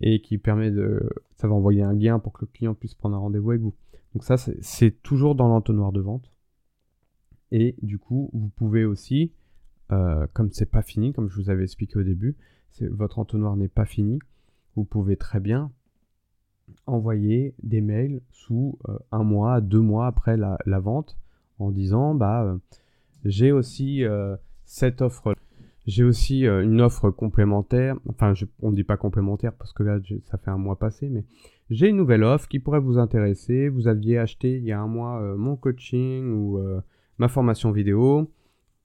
et 0.00 0.20
qui 0.20 0.38
permet 0.38 0.70
de 0.70 1.08
ça 1.36 1.48
va 1.48 1.54
envoyer 1.54 1.82
un 1.82 1.92
lien 1.92 2.18
pour 2.18 2.32
que 2.32 2.44
le 2.44 2.50
client 2.52 2.74
puisse 2.74 2.94
prendre 2.94 3.16
un 3.16 3.20
rendez-vous 3.20 3.50
avec 3.50 3.62
vous. 3.62 3.74
Donc 4.14 4.24
ça 4.24 4.36
c'est 4.36 5.02
toujours 5.02 5.34
dans 5.34 5.48
l'entonnoir 5.48 5.92
de 5.92 6.00
vente. 6.00 6.30
Et 7.50 7.76
du 7.82 7.98
coup, 7.98 8.30
vous 8.32 8.48
pouvez 8.48 8.84
aussi, 8.86 9.30
comme 9.88 10.50
c'est 10.52 10.70
pas 10.70 10.80
fini, 10.80 11.12
comme 11.12 11.28
je 11.28 11.36
vous 11.36 11.50
avais 11.50 11.64
expliqué 11.64 11.98
au 11.98 12.02
début, 12.02 12.34
votre 12.80 13.18
entonnoir 13.18 13.56
n'est 13.56 13.68
pas 13.68 13.84
fini, 13.84 14.18
vous 14.74 14.84
pouvez 14.84 15.16
très 15.16 15.38
bien 15.38 15.70
envoyer 16.86 17.54
des 17.62 17.80
mails 17.80 18.22
sous 18.30 18.78
euh, 18.88 18.98
un 19.10 19.22
mois, 19.22 19.60
deux 19.60 19.80
mois 19.80 20.06
après 20.06 20.36
la, 20.36 20.80
vente 20.80 21.16
en 21.58 21.70
disant 21.70 22.14
bah 22.14 22.44
euh, 22.44 22.58
j'ai 23.24 23.52
aussi 23.52 24.04
euh, 24.04 24.36
cette 24.64 25.02
offre 25.02 25.34
j'ai 25.84 26.04
aussi 26.04 26.46
une 26.46 26.80
offre 26.80 27.10
complémentaire. 27.10 27.96
Enfin 28.08 28.34
on 28.60 28.70
ne 28.70 28.76
dit 28.76 28.84
pas 28.84 28.96
complémentaire 28.96 29.52
parce 29.52 29.72
que 29.72 29.82
là 29.82 29.98
ça 30.30 30.38
fait 30.38 30.50
un 30.50 30.56
mois 30.56 30.78
passé 30.78 31.08
mais 31.08 31.24
j'ai 31.70 31.88
une 31.88 31.96
nouvelle 31.96 32.22
offre 32.22 32.46
qui 32.48 32.60
pourrait 32.60 32.78
vous 32.78 32.98
intéresser. 32.98 33.68
Vous 33.68 33.88
aviez 33.88 34.18
acheté 34.18 34.58
il 34.58 34.64
y 34.64 34.70
a 34.70 34.80
un 34.80 34.86
mois 34.86 35.20
mon 35.36 35.56
coaching 35.56 36.30
ou 36.30 36.60
ma 37.18 37.26
formation 37.26 37.72
vidéo. 37.72 38.30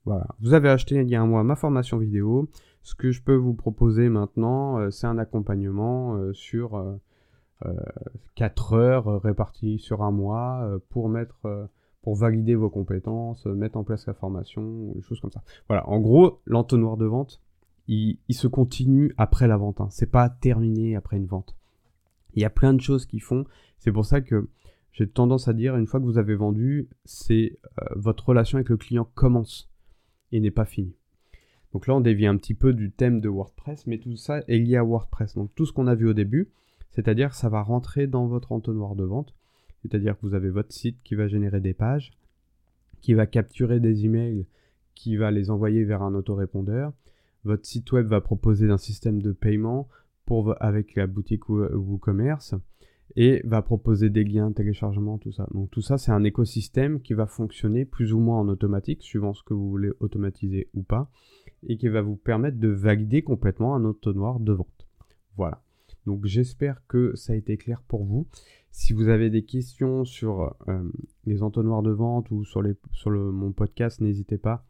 Voilà. 0.06 0.26
Vous 0.40 0.54
avez 0.54 0.70
acheté 0.70 0.96
il 0.96 1.08
y 1.08 1.14
a 1.14 1.22
un 1.22 1.26
mois 1.26 1.44
ma 1.44 1.54
formation 1.54 1.98
vidéo. 1.98 2.48
Ce 2.82 2.96
que 2.96 3.12
je 3.12 3.22
peux 3.22 3.36
vous 3.36 3.54
proposer 3.54 4.08
maintenant 4.08 4.90
c'est 4.90 5.06
un 5.06 5.18
accompagnement 5.18 6.18
sur 6.32 6.98
4 8.34 8.74
heures 8.74 9.08
euh, 9.08 9.18
réparties 9.18 9.78
sur 9.78 10.02
un 10.02 10.10
mois 10.10 10.62
euh, 10.62 10.78
pour 10.90 11.08
mettre 11.08 11.46
euh, 11.46 11.66
pour 12.08 12.16
valider 12.16 12.54
vos 12.54 12.70
compétences, 12.70 13.44
mettre 13.44 13.76
en 13.76 13.84
place 13.84 14.06
la 14.06 14.14
formation, 14.14 14.92
des 14.94 15.02
choses 15.02 15.20
comme 15.20 15.30
ça. 15.30 15.42
Voilà, 15.68 15.86
en 15.90 16.00
gros, 16.00 16.40
l'entonnoir 16.46 16.96
de 16.96 17.04
vente, 17.04 17.42
il, 17.86 18.16
se 18.30 18.46
continue 18.46 19.12
après 19.18 19.46
la 19.46 19.58
vente. 19.58 19.82
Hein. 19.82 19.88
C'est 19.90 20.10
pas 20.10 20.30
terminé 20.30 20.96
après 20.96 21.18
une 21.18 21.26
vente. 21.26 21.54
Il 22.32 22.40
y 22.40 22.46
a 22.46 22.50
plein 22.50 22.72
de 22.72 22.80
choses 22.80 23.04
qui 23.04 23.20
font. 23.20 23.44
C'est 23.76 23.92
pour 23.92 24.06
ça 24.06 24.22
que 24.22 24.48
j'ai 24.92 25.06
tendance 25.06 25.48
à 25.48 25.52
dire, 25.52 25.76
une 25.76 25.86
fois 25.86 26.00
que 26.00 26.06
vous 26.06 26.16
avez 26.16 26.34
vendu, 26.34 26.88
c'est 27.04 27.58
votre 27.94 28.30
relation 28.30 28.56
avec 28.56 28.70
le 28.70 28.78
client 28.78 29.06
commence 29.14 29.70
et 30.32 30.40
n'est 30.40 30.50
pas 30.50 30.64
finie. 30.64 30.96
Donc 31.74 31.86
là, 31.88 31.94
on 31.94 32.00
dévie 32.00 32.26
un 32.26 32.38
petit 32.38 32.54
peu 32.54 32.72
du 32.72 32.90
thème 32.90 33.20
de 33.20 33.28
WordPress, 33.28 33.86
mais 33.86 33.98
tout 33.98 34.16
ça 34.16 34.40
est 34.48 34.56
lié 34.56 34.76
à 34.76 34.82
WordPress. 34.82 35.34
Donc 35.34 35.54
tout 35.54 35.66
ce 35.66 35.74
qu'on 35.74 35.86
a 35.86 35.94
vu 35.94 36.08
au 36.08 36.14
début, 36.14 36.48
c'est-à-dire 36.88 37.34
ça 37.34 37.50
va 37.50 37.60
rentrer 37.60 38.06
dans 38.06 38.26
votre 38.26 38.52
entonnoir 38.52 38.94
de 38.94 39.04
vente. 39.04 39.34
C'est-à-dire 39.82 40.16
que 40.16 40.26
vous 40.26 40.34
avez 40.34 40.50
votre 40.50 40.72
site 40.72 40.98
qui 41.04 41.14
va 41.14 41.28
générer 41.28 41.60
des 41.60 41.74
pages, 41.74 42.12
qui 43.00 43.14
va 43.14 43.26
capturer 43.26 43.80
des 43.80 44.04
emails, 44.04 44.46
qui 44.94 45.16
va 45.16 45.30
les 45.30 45.50
envoyer 45.50 45.84
vers 45.84 46.02
un 46.02 46.14
autorépondeur. 46.14 46.92
Votre 47.44 47.64
site 47.64 47.92
web 47.92 48.06
va 48.06 48.20
proposer 48.20 48.68
un 48.70 48.78
système 48.78 49.22
de 49.22 49.32
paiement 49.32 49.88
avec 50.60 50.94
la 50.94 51.06
boutique 51.06 51.48
WooCommerce 51.48 52.54
et 53.16 53.40
va 53.44 53.62
proposer 53.62 54.10
des 54.10 54.24
liens, 54.24 54.52
téléchargement, 54.52 55.18
tout 55.18 55.32
ça. 55.32 55.46
Donc 55.52 55.70
tout 55.70 55.80
ça, 55.80 55.96
c'est 55.96 56.12
un 56.12 56.24
écosystème 56.24 57.00
qui 57.00 57.14
va 57.14 57.26
fonctionner 57.26 57.84
plus 57.84 58.12
ou 58.12 58.20
moins 58.20 58.38
en 58.38 58.48
automatique, 58.48 59.02
suivant 59.02 59.32
ce 59.32 59.42
que 59.42 59.54
vous 59.54 59.70
voulez 59.70 59.90
automatiser 60.00 60.68
ou 60.74 60.82
pas, 60.82 61.10
et 61.66 61.78
qui 61.78 61.88
va 61.88 62.02
vous 62.02 62.16
permettre 62.16 62.58
de 62.58 62.68
valider 62.68 63.22
complètement 63.22 63.74
un 63.74 63.84
entonnoir 63.84 64.38
de 64.38 64.52
vente. 64.52 64.86
Voilà. 65.36 65.62
Donc 66.08 66.24
j'espère 66.24 66.80
que 66.86 67.14
ça 67.16 67.34
a 67.34 67.36
été 67.36 67.58
clair 67.58 67.82
pour 67.86 68.02
vous. 68.02 68.26
Si 68.70 68.94
vous 68.94 69.08
avez 69.08 69.28
des 69.28 69.44
questions 69.44 70.06
sur 70.06 70.56
euh, 70.66 70.82
les 71.26 71.42
entonnoirs 71.42 71.82
de 71.82 71.90
vente 71.90 72.30
ou 72.30 72.46
sur, 72.46 72.62
mon 73.10 73.52
podcast, 73.52 74.00
n'hésitez 74.00 74.38
pas 74.38 74.64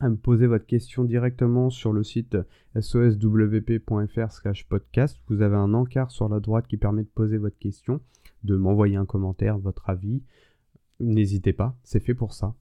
à 0.00 0.08
me 0.08 0.16
poser 0.16 0.46
votre 0.46 0.64
question 0.64 1.04
directement 1.04 1.68
sur 1.68 1.92
le 1.92 2.02
site 2.02 2.38
soswp.fr 2.80 4.28
podcast. 4.66 5.20
Vous 5.28 5.42
avez 5.42 5.56
un 5.56 5.74
encart 5.74 6.10
sur 6.10 6.30
la 6.30 6.40
droite 6.40 6.66
qui 6.66 6.78
permet 6.78 7.02
de 7.02 7.08
poser 7.08 7.36
votre 7.36 7.58
question, 7.58 8.00
de 8.42 8.56
m'envoyer 8.56 8.96
un 8.96 9.04
commentaire, 9.04 9.58
votre 9.58 9.90
avis. 9.90 10.22
N'hésitez 11.00 11.52
pas, 11.52 11.76
c'est 11.84 12.00
fait 12.00 12.14
pour 12.14 12.32
ça. 12.32 12.54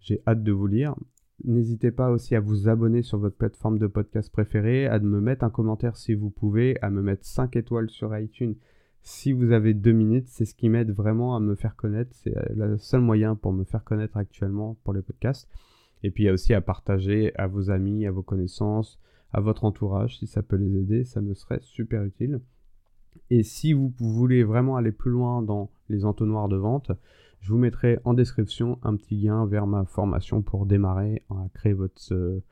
J'ai 0.00 0.20
hâte 0.26 0.42
de 0.42 0.52
vous 0.52 0.66
lire. 0.66 0.94
N'hésitez 1.44 1.90
pas 1.90 2.10
aussi 2.10 2.34
à 2.34 2.40
vous 2.40 2.68
abonner 2.68 3.02
sur 3.02 3.18
votre 3.18 3.36
plateforme 3.36 3.78
de 3.78 3.86
podcast 3.86 4.32
préférée, 4.32 4.86
à 4.86 4.98
me 4.98 5.20
mettre 5.20 5.44
un 5.44 5.50
commentaire 5.50 5.96
si 5.96 6.14
vous 6.14 6.30
pouvez, 6.30 6.80
à 6.82 6.90
me 6.90 7.02
mettre 7.02 7.24
5 7.24 7.56
étoiles 7.56 7.90
sur 7.90 8.16
iTunes 8.16 8.54
si 9.02 9.32
vous 9.32 9.52
avez 9.52 9.74
2 9.74 9.92
minutes. 9.92 10.28
C'est 10.28 10.46
ce 10.46 10.54
qui 10.54 10.68
m'aide 10.68 10.90
vraiment 10.90 11.36
à 11.36 11.40
me 11.40 11.54
faire 11.54 11.76
connaître. 11.76 12.10
C'est 12.14 12.36
euh, 12.36 12.68
le 12.68 12.78
seul 12.78 13.00
moyen 13.00 13.36
pour 13.36 13.52
me 13.52 13.64
faire 13.64 13.84
connaître 13.84 14.16
actuellement 14.16 14.76
pour 14.82 14.94
les 14.94 15.02
podcasts. 15.02 15.48
Et 16.02 16.10
puis 16.10 16.24
il 16.24 16.26
y 16.26 16.30
a 16.30 16.32
aussi 16.32 16.54
à 16.54 16.60
partager 16.60 17.32
à 17.36 17.46
vos 17.46 17.70
amis, 17.70 18.06
à 18.06 18.10
vos 18.10 18.22
connaissances, 18.22 18.98
à 19.32 19.40
votre 19.40 19.64
entourage 19.64 20.18
si 20.18 20.26
ça 20.26 20.42
peut 20.42 20.56
les 20.56 20.76
aider. 20.76 21.04
Ça 21.04 21.20
me 21.20 21.34
serait 21.34 21.60
super 21.62 22.02
utile. 22.02 22.40
Et 23.30 23.42
si 23.42 23.72
vous 23.72 23.92
voulez 23.98 24.42
vraiment 24.42 24.76
aller 24.76 24.92
plus 24.92 25.10
loin 25.10 25.42
dans 25.42 25.70
les 25.88 26.04
entonnoirs 26.04 26.48
de 26.48 26.56
vente, 26.56 26.92
je 27.46 27.52
vous 27.52 27.58
mettrai 27.58 28.00
en 28.04 28.12
description 28.12 28.80
un 28.82 28.96
petit 28.96 29.14
lien 29.14 29.46
vers 29.46 29.68
ma 29.68 29.84
formation 29.84 30.42
pour 30.42 30.66
démarrer 30.66 31.22
à 31.30 31.46
créer 31.54 31.74
votre, 31.74 32.42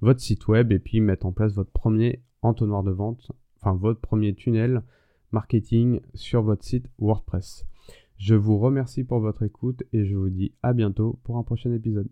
votre 0.00 0.18
site 0.18 0.48
web 0.48 0.72
et 0.72 0.80
puis 0.80 1.00
mettre 1.00 1.24
en 1.26 1.30
place 1.30 1.54
votre 1.54 1.70
premier 1.70 2.24
entonnoir 2.42 2.82
de 2.82 2.90
vente, 2.90 3.30
enfin 3.60 3.76
votre 3.76 4.00
premier 4.00 4.34
tunnel 4.34 4.82
marketing 5.30 6.00
sur 6.14 6.42
votre 6.42 6.64
site 6.64 6.90
WordPress. 6.98 7.64
Je 8.18 8.34
vous 8.34 8.58
remercie 8.58 9.04
pour 9.04 9.20
votre 9.20 9.44
écoute 9.44 9.84
et 9.92 10.04
je 10.04 10.16
vous 10.16 10.30
dis 10.30 10.52
à 10.64 10.72
bientôt 10.72 11.20
pour 11.22 11.36
un 11.36 11.44
prochain 11.44 11.72
épisode. 11.72 12.08